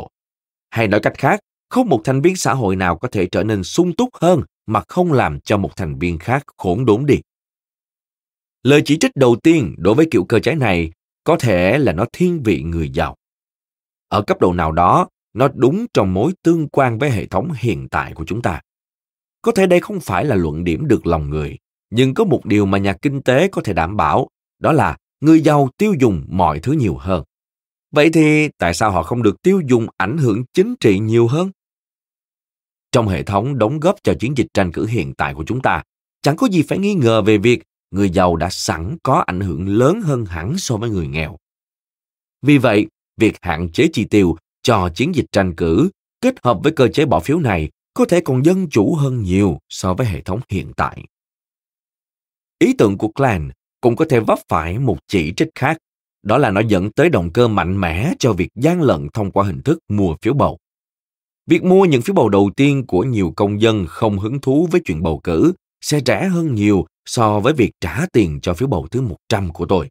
[0.71, 3.65] Hay nói cách khác, không một thành viên xã hội nào có thể trở nên
[3.65, 7.21] sung túc hơn mà không làm cho một thành viên khác khốn đốn đi.
[8.63, 10.91] Lời chỉ trích đầu tiên đối với kiểu cơ chế này
[11.25, 13.17] có thể là nó thiên vị người giàu.
[14.09, 17.89] Ở cấp độ nào đó, nó đúng trong mối tương quan với hệ thống hiện
[17.89, 18.61] tại của chúng ta.
[19.43, 21.59] Có thể đây không phải là luận điểm được lòng người,
[21.97, 24.29] nhưng có một điều mà nhà kinh tế có thể đảm bảo,
[24.59, 27.25] đó là người giàu tiêu dùng mọi thứ nhiều hơn.
[27.93, 31.51] Vậy thì tại sao họ không được tiêu dùng ảnh hưởng chính trị nhiều hơn?
[32.93, 35.83] Trong hệ thống đóng góp cho chiến dịch tranh cử hiện tại của chúng ta,
[36.23, 39.69] chẳng có gì phải nghi ngờ về việc người giàu đã sẵn có ảnh hưởng
[39.69, 41.37] lớn hơn hẳn so với người nghèo.
[42.43, 42.87] Vì vậy,
[43.17, 45.91] việc hạn chế chi tiêu cho chiến dịch tranh cử
[46.21, 49.59] kết hợp với cơ chế bỏ phiếu này có thể còn dân chủ hơn nhiều
[49.69, 51.05] so với hệ thống hiện tại.
[52.59, 53.51] Ý tưởng của Klein
[53.81, 55.77] cũng có thể vấp phải một chỉ trích khác,
[56.23, 59.45] đó là nó dẫn tới động cơ mạnh mẽ cho việc gian lận thông qua
[59.45, 60.59] hình thức mua phiếu bầu.
[61.47, 64.81] Việc mua những phiếu bầu đầu tiên của nhiều công dân không hứng thú với
[64.85, 68.87] chuyện bầu cử sẽ rẻ hơn nhiều so với việc trả tiền cho phiếu bầu
[68.91, 69.89] thứ 100 của tôi.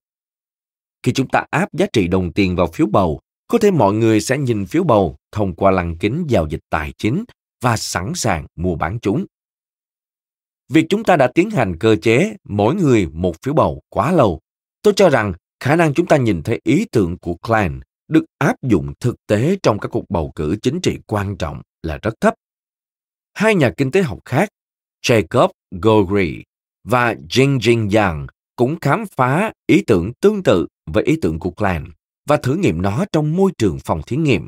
[1.03, 4.21] Khi chúng ta áp giá trị đồng tiền vào phiếu bầu, có thể mọi người
[4.21, 7.23] sẽ nhìn phiếu bầu thông qua lăng kính giao dịch tài chính
[7.61, 9.25] và sẵn sàng mua bán chúng.
[10.69, 14.39] Việc chúng ta đã tiến hành cơ chế mỗi người một phiếu bầu quá lâu,
[14.81, 18.55] tôi cho rằng khả năng chúng ta nhìn thấy ý tưởng của Klein được áp
[18.61, 22.33] dụng thực tế trong các cuộc bầu cử chính trị quan trọng là rất thấp.
[23.33, 24.49] Hai nhà kinh tế học khác,
[25.05, 26.43] Jacob Gogri
[26.83, 31.51] và Jing Jing Yang cũng khám phá ý tưởng tương tự với ý tưởng của
[31.51, 31.83] Klein
[32.27, 34.47] và thử nghiệm nó trong môi trường phòng thí nghiệm.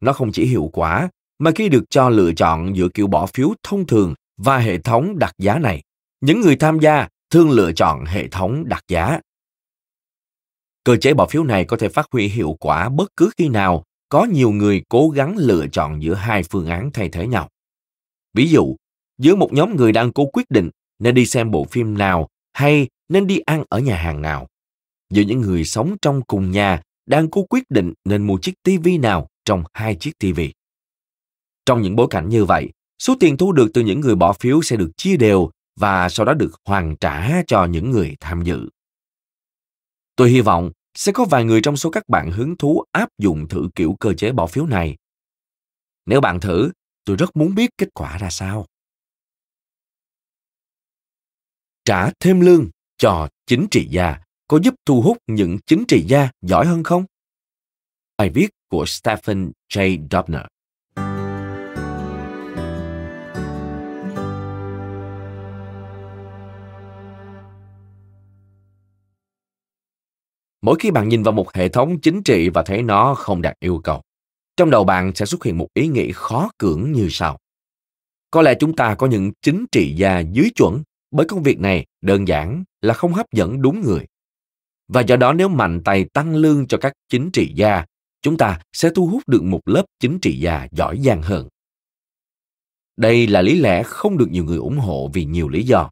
[0.00, 1.08] Nó không chỉ hiệu quả,
[1.38, 5.18] mà khi được cho lựa chọn giữa kiểu bỏ phiếu thông thường và hệ thống
[5.18, 5.82] đặt giá này,
[6.20, 9.20] những người tham gia thường lựa chọn hệ thống đặt giá.
[10.84, 13.84] Cơ chế bỏ phiếu này có thể phát huy hiệu quả bất cứ khi nào
[14.08, 17.48] có nhiều người cố gắng lựa chọn giữa hai phương án thay thế nhau.
[18.34, 18.76] Ví dụ,
[19.18, 22.88] giữa một nhóm người đang cố quyết định nên đi xem bộ phim nào hay
[23.08, 24.48] nên đi ăn ở nhà hàng nào.
[25.10, 28.98] Giữa những người sống trong cùng nhà đang cố quyết định nên mua chiếc tivi
[28.98, 30.52] nào trong hai chiếc tivi.
[31.66, 34.62] Trong những bối cảnh như vậy, số tiền thu được từ những người bỏ phiếu
[34.62, 38.68] sẽ được chia đều và sau đó được hoàn trả cho những người tham dự.
[40.16, 43.48] Tôi hy vọng sẽ có vài người trong số các bạn hứng thú áp dụng
[43.48, 44.96] thử kiểu cơ chế bỏ phiếu này.
[46.06, 46.70] Nếu bạn thử,
[47.04, 48.66] tôi rất muốn biết kết quả ra sao.
[51.84, 52.68] Trả thêm lương
[52.98, 57.04] cho chính trị gia có giúp thu hút những chính trị gia giỏi hơn không?
[58.16, 60.06] Bài viết của Stephen J.
[60.10, 60.42] Dubner.
[70.62, 73.54] Mỗi khi bạn nhìn vào một hệ thống chính trị và thấy nó không đạt
[73.60, 74.02] yêu cầu,
[74.56, 77.38] trong đầu bạn sẽ xuất hiện một ý nghĩ khó cưỡng như sau.
[78.30, 81.86] Có lẽ chúng ta có những chính trị gia dưới chuẩn bởi công việc này
[82.00, 84.06] đơn giản là không hấp dẫn đúng người.
[84.88, 87.84] Và do đó nếu mạnh tay tăng lương cho các chính trị gia,
[88.22, 91.48] chúng ta sẽ thu hút được một lớp chính trị gia giỏi giang hơn.
[92.96, 95.90] Đây là lý lẽ không được nhiều người ủng hộ vì nhiều lý do.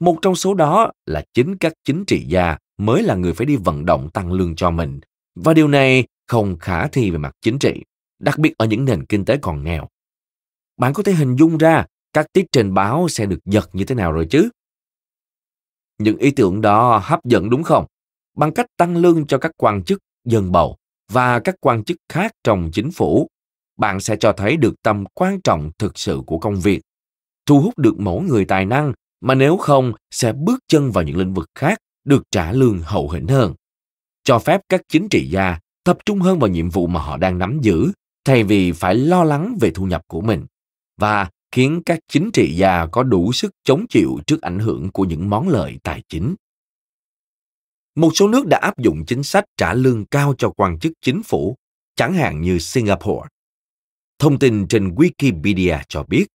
[0.00, 3.56] Một trong số đó là chính các chính trị gia mới là người phải đi
[3.56, 5.00] vận động tăng lương cho mình.
[5.34, 7.82] Và điều này không khả thi về mặt chính trị,
[8.18, 9.88] đặc biệt ở những nền kinh tế còn nghèo.
[10.76, 13.94] Bạn có thể hình dung ra các tiết trên báo sẽ được giật như thế
[13.94, 14.48] nào rồi chứ?
[15.98, 17.86] Những ý tưởng đó hấp dẫn đúng không?
[18.36, 20.76] Bằng cách tăng lương cho các quan chức dân bầu
[21.12, 23.28] và các quan chức khác trong chính phủ,
[23.78, 26.82] bạn sẽ cho thấy được tầm quan trọng thực sự của công việc,
[27.46, 31.16] thu hút được mẫu người tài năng mà nếu không sẽ bước chân vào những
[31.16, 33.54] lĩnh vực khác được trả lương hậu hĩnh hơn.
[34.24, 37.38] Cho phép các chính trị gia tập trung hơn vào nhiệm vụ mà họ đang
[37.38, 37.92] nắm giữ
[38.24, 40.46] thay vì phải lo lắng về thu nhập của mình
[40.96, 45.04] và khiến các chính trị gia có đủ sức chống chịu trước ảnh hưởng của
[45.04, 46.34] những món lợi tài chính.
[47.94, 51.22] Một số nước đã áp dụng chính sách trả lương cao cho quan chức chính
[51.22, 51.56] phủ,
[51.96, 53.28] chẳng hạn như Singapore.
[54.18, 56.26] Thông tin trên Wikipedia cho biết,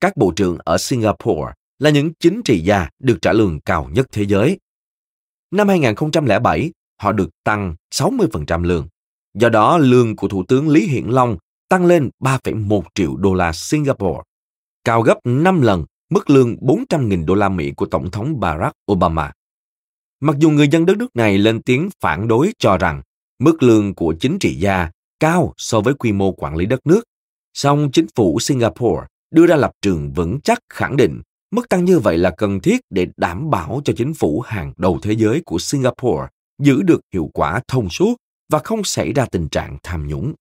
[0.00, 4.06] các bộ trưởng ở Singapore là những chính trị gia được trả lương cao nhất
[4.12, 4.58] thế giới.
[5.56, 8.88] Năm 2007, họ được tăng 60% lương.
[9.34, 11.36] Do đó, lương của Thủ tướng Lý Hiển Long
[11.68, 14.22] tăng lên 3,1 triệu đô la Singapore,
[14.84, 19.32] cao gấp 5 lần mức lương 400.000 đô la Mỹ của Tổng thống Barack Obama.
[20.20, 23.02] Mặc dù người dân đất nước này lên tiếng phản đối cho rằng
[23.38, 24.90] mức lương của chính trị gia
[25.20, 27.04] cao so với quy mô quản lý đất nước,
[27.54, 31.20] song chính phủ Singapore đưa ra lập trường vững chắc khẳng định
[31.50, 34.98] mức tăng như vậy là cần thiết để đảm bảo cho chính phủ hàng đầu
[35.02, 36.28] thế giới của Singapore
[36.58, 38.16] giữ được hiệu quả thông suốt
[38.48, 40.34] và không xảy ra tình trạng tham nhũng.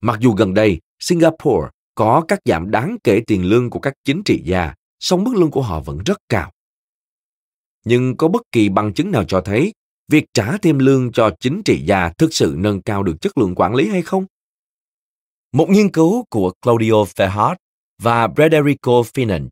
[0.00, 4.22] Mặc dù gần đây Singapore có các giảm đáng kể tiền lương của các chính
[4.24, 6.52] trị gia, song mức lương của họ vẫn rất cao.
[7.84, 9.72] Nhưng có bất kỳ bằng chứng nào cho thấy
[10.08, 13.54] việc trả thêm lương cho chính trị gia thực sự nâng cao được chất lượng
[13.54, 14.26] quản lý hay không?
[15.52, 17.56] Một nghiên cứu của Claudio Ferhat
[18.02, 19.48] và Federico Finan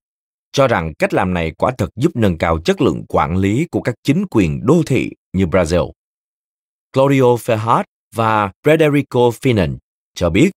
[0.53, 3.81] cho rằng cách làm này quả thật giúp nâng cao chất lượng quản lý của
[3.81, 5.93] các chính quyền đô thị như Brazil.
[6.93, 7.85] Claudio Ferhat
[8.15, 9.77] và Federico Finan
[10.15, 10.51] cho biết,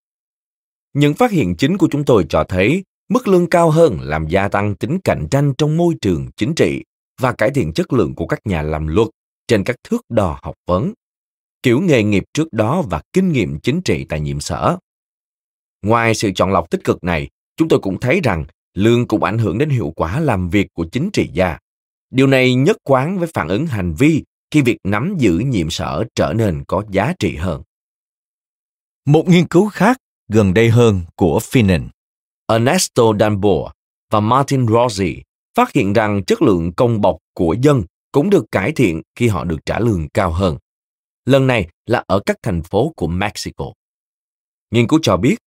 [0.94, 4.48] những phát hiện chính của chúng tôi cho thấy mức lương cao hơn làm gia
[4.48, 6.84] tăng tính cạnh tranh trong môi trường chính trị
[7.22, 9.08] và cải thiện chất lượng của các nhà làm luật
[9.48, 10.94] trên các thước đo học vấn,
[11.64, 14.78] kiểu nghề nghiệp trước đó và kinh nghiệm chính trị tại nhiệm sở.
[15.82, 19.38] Ngoài sự chọn lọc tích cực này, chúng tôi cũng thấy rằng lương cũng ảnh
[19.38, 21.58] hưởng đến hiệu quả làm việc của chính trị gia.
[22.10, 26.04] Điều này nhất quán với phản ứng hành vi khi việc nắm giữ nhiệm sở
[26.16, 27.64] trở nên có giá trị hơn.
[29.06, 29.98] Một nghiên cứu khác
[30.28, 31.88] gần đây hơn của Finan,
[32.48, 33.72] Ernesto Danbour
[34.12, 35.22] và Martin Rossi
[35.56, 39.44] phát hiện rằng chất lượng công bọc của dân cũng được cải thiện khi họ
[39.44, 40.58] được trả lương cao hơn.
[41.26, 43.66] Lần này là ở các thành phố của Mexico.
[44.72, 45.38] Nghiên cứu cho biết,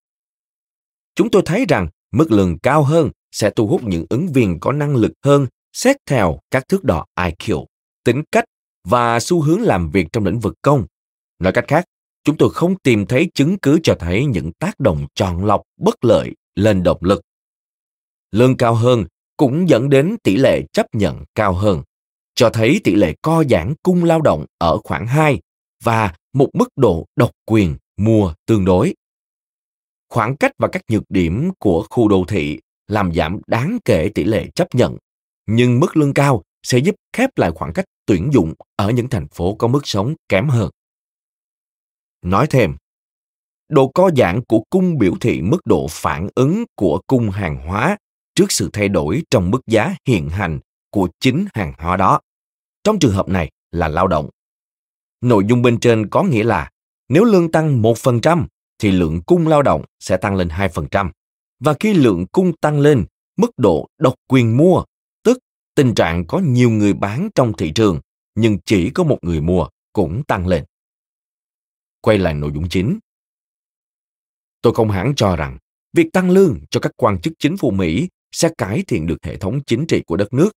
[1.14, 4.72] chúng tôi thấy rằng mức lương cao hơn sẽ thu hút những ứng viên có
[4.72, 7.66] năng lực hơn xét theo các thước đo IQ,
[8.04, 8.44] tính cách
[8.84, 10.86] và xu hướng làm việc trong lĩnh vực công.
[11.38, 11.84] Nói cách khác,
[12.24, 16.04] chúng tôi không tìm thấy chứng cứ cho thấy những tác động chọn lọc bất
[16.04, 17.20] lợi lên động lực.
[18.30, 19.04] Lương cao hơn
[19.36, 21.82] cũng dẫn đến tỷ lệ chấp nhận cao hơn,
[22.34, 25.40] cho thấy tỷ lệ co giãn cung lao động ở khoảng 2
[25.84, 28.94] và một mức độ độc quyền mua tương đối.
[30.10, 34.24] Khoảng cách và các nhược điểm của khu đô thị làm giảm đáng kể tỷ
[34.24, 34.96] lệ chấp nhận,
[35.46, 39.28] nhưng mức lương cao sẽ giúp khép lại khoảng cách tuyển dụng ở những thành
[39.28, 40.70] phố có mức sống kém hơn.
[42.22, 42.76] Nói thêm,
[43.68, 47.96] độ co giãn của cung biểu thị mức độ phản ứng của cung hàng hóa
[48.34, 52.20] trước sự thay đổi trong mức giá hiện hành của chính hàng hóa đó.
[52.84, 54.30] Trong trường hợp này là lao động.
[55.20, 56.70] Nội dung bên trên có nghĩa là
[57.08, 58.46] nếu lương tăng 1%
[58.80, 61.10] thì lượng cung lao động sẽ tăng lên 2%.
[61.60, 63.04] Và khi lượng cung tăng lên,
[63.36, 64.84] mức độ độc quyền mua,
[65.24, 65.38] tức
[65.74, 68.00] tình trạng có nhiều người bán trong thị trường
[68.34, 70.64] nhưng chỉ có một người mua cũng tăng lên.
[72.00, 72.98] Quay lại nội dung chính.
[74.62, 75.58] Tôi không hẳn cho rằng
[75.92, 79.36] việc tăng lương cho các quan chức chính phủ Mỹ sẽ cải thiện được hệ
[79.36, 80.50] thống chính trị của đất nước.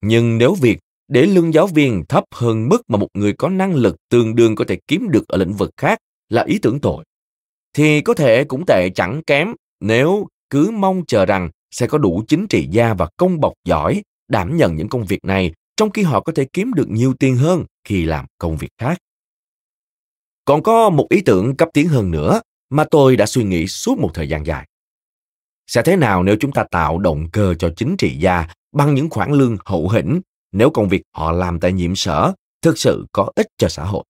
[0.00, 0.78] Nhưng nếu việc
[1.08, 4.54] để lương giáo viên thấp hơn mức mà một người có năng lực tương đương
[4.54, 5.98] có thể kiếm được ở lĩnh vực khác
[6.28, 7.04] là ý tưởng tội,
[7.76, 12.22] thì có thể cũng tệ chẳng kém nếu cứ mong chờ rằng sẽ có đủ
[12.28, 16.02] chính trị gia và công bộc giỏi đảm nhận những công việc này, trong khi
[16.02, 18.98] họ có thể kiếm được nhiều tiền hơn khi làm công việc khác.
[20.44, 23.98] Còn có một ý tưởng cấp tiến hơn nữa mà tôi đã suy nghĩ suốt
[23.98, 24.66] một thời gian dài.
[25.66, 29.10] Sẽ thế nào nếu chúng ta tạo động cơ cho chính trị gia bằng những
[29.10, 30.20] khoản lương hậu hĩnh
[30.52, 34.04] nếu công việc họ làm tại nhiệm sở thực sự có ích cho xã hội?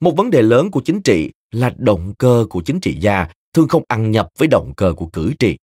[0.00, 3.68] Một vấn đề lớn của chính trị là động cơ của chính trị gia thường
[3.68, 5.56] không ăn nhập với động cơ của cử tri.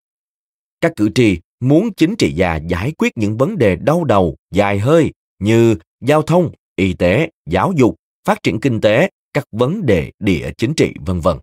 [0.80, 4.78] Các cử tri muốn chính trị gia giải quyết những vấn đề đau đầu, dài
[4.78, 10.12] hơi như giao thông, y tế, giáo dục, phát triển kinh tế, các vấn đề
[10.18, 11.36] địa chính trị vân vân.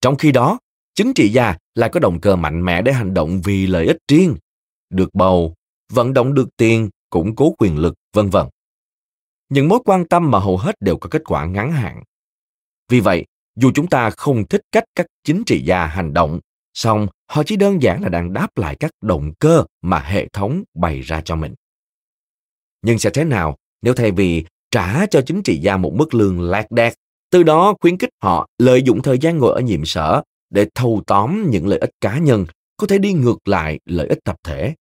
[0.00, 0.58] Trong khi đó,
[0.94, 3.98] chính trị gia lại có động cơ mạnh mẽ để hành động vì lợi ích
[4.08, 4.36] riêng,
[4.90, 5.54] được bầu,
[5.92, 8.46] vận động được tiền, củng cố quyền lực, vân vân.
[9.48, 12.02] Những mối quan tâm mà hầu hết đều có kết quả ngắn hạn.
[12.88, 13.26] Vì vậy,
[13.60, 16.40] dù chúng ta không thích cách các chính trị gia hành động,
[16.74, 20.62] song họ chỉ đơn giản là đang đáp lại các động cơ mà hệ thống
[20.74, 21.54] bày ra cho mình.
[22.82, 26.40] Nhưng sẽ thế nào nếu thay vì trả cho chính trị gia một mức lương
[26.40, 26.94] lạc đạc,
[27.30, 31.02] từ đó khuyến khích họ lợi dụng thời gian ngồi ở nhiệm sở để thâu
[31.06, 32.46] tóm những lợi ích cá nhân
[32.76, 34.74] có thể đi ngược lại lợi ích tập thể.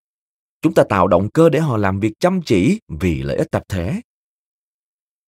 [0.62, 3.64] Chúng ta tạo động cơ để họ làm việc chăm chỉ vì lợi ích tập
[3.70, 4.02] thể.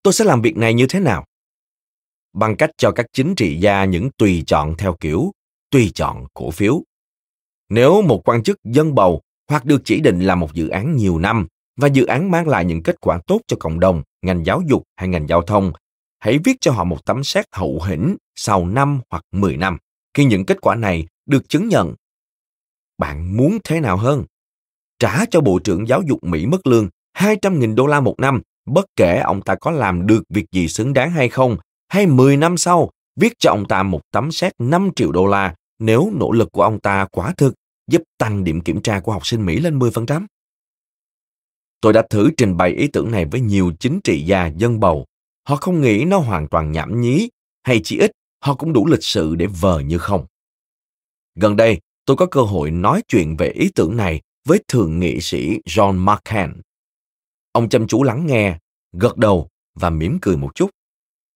[0.04, 1.26] Tôi sẽ làm việc này như thế nào?
[2.34, 5.32] Bằng cách cho các chính trị gia những tùy chọn theo kiểu
[5.72, 6.82] tùy chọn cổ phiếu.
[7.70, 11.20] Nếu một quan chức dân bầu hoặc được chỉ định làm một dự án nhiều
[11.20, 14.62] năm và dự án mang lại những kết quả tốt cho cộng đồng, ngành giáo
[14.68, 15.72] dục hay ngành giao thông,
[16.20, 19.78] hãy viết cho họ một tấm xét hậu hĩnh sau 5 hoặc 10 năm
[20.14, 21.96] khi những kết quả này được chứng nhận.
[22.98, 24.26] Bạn muốn thế nào hơn?
[25.00, 28.86] Trả cho Bộ trưởng Giáo dục Mỹ mức lương 200.000 đô la một năm, bất
[28.96, 31.58] kể ông ta có làm được việc gì xứng đáng hay không,
[31.90, 35.56] hay 10 năm sau, viết cho ông ta một tấm xét 5 triệu đô la
[35.80, 37.54] nếu nỗ lực của ông ta quả thực
[37.88, 40.26] giúp tăng điểm kiểm tra của học sinh Mỹ lên 10%.
[41.82, 45.06] Tôi đã thử trình bày ý tưởng này với nhiều chính trị gia dân bầu.
[45.48, 47.30] Họ không nghĩ nó hoàn toàn nhảm nhí,
[47.64, 48.12] hay chỉ ít
[48.44, 50.26] họ cũng đủ lịch sự để vờ như không.
[51.36, 55.22] Gần đây, tôi có cơ hội nói chuyện về ý tưởng này với thượng nghị
[55.22, 56.62] sĩ John McCain.
[57.52, 58.58] Ông chăm chú lắng nghe,
[58.92, 60.70] gật đầu và mỉm cười một chút.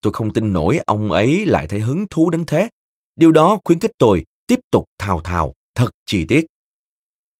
[0.03, 2.69] Tôi không tin nổi ông ấy lại thấy hứng thú đến thế.
[3.15, 6.45] Điều đó khuyến khích tôi tiếp tục thào thào thật chi tiết.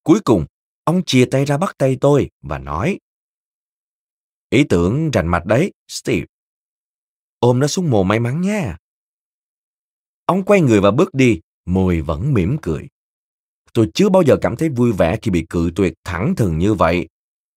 [0.03, 0.45] Cuối cùng,
[0.83, 2.99] ông chia tay ra bắt tay tôi và nói
[4.49, 6.25] Ý tưởng rành mạch đấy, Steve.
[7.39, 8.77] Ôm nó xuống mồ may mắn nha.
[10.25, 12.87] Ông quay người và bước đi, môi vẫn mỉm cười.
[13.73, 16.73] Tôi chưa bao giờ cảm thấy vui vẻ khi bị cự tuyệt thẳng thừng như
[16.73, 17.07] vậy.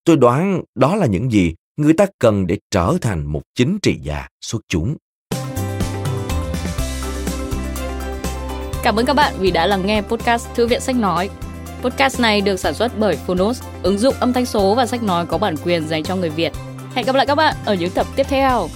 [0.05, 3.99] Tôi đoán đó là những gì người ta cần để trở thành một chính trị
[4.03, 4.97] gia xuất chúng.
[8.83, 11.31] Cảm ơn các bạn vì đã lắng nghe podcast Thư viện Sách Nói.
[11.83, 15.27] Podcast này được sản xuất bởi Phonos, ứng dụng âm thanh số và sách nói
[15.27, 16.53] có bản quyền dành cho người Việt.
[16.95, 18.69] Hẹn gặp lại các bạn ở những tập tiếp theo.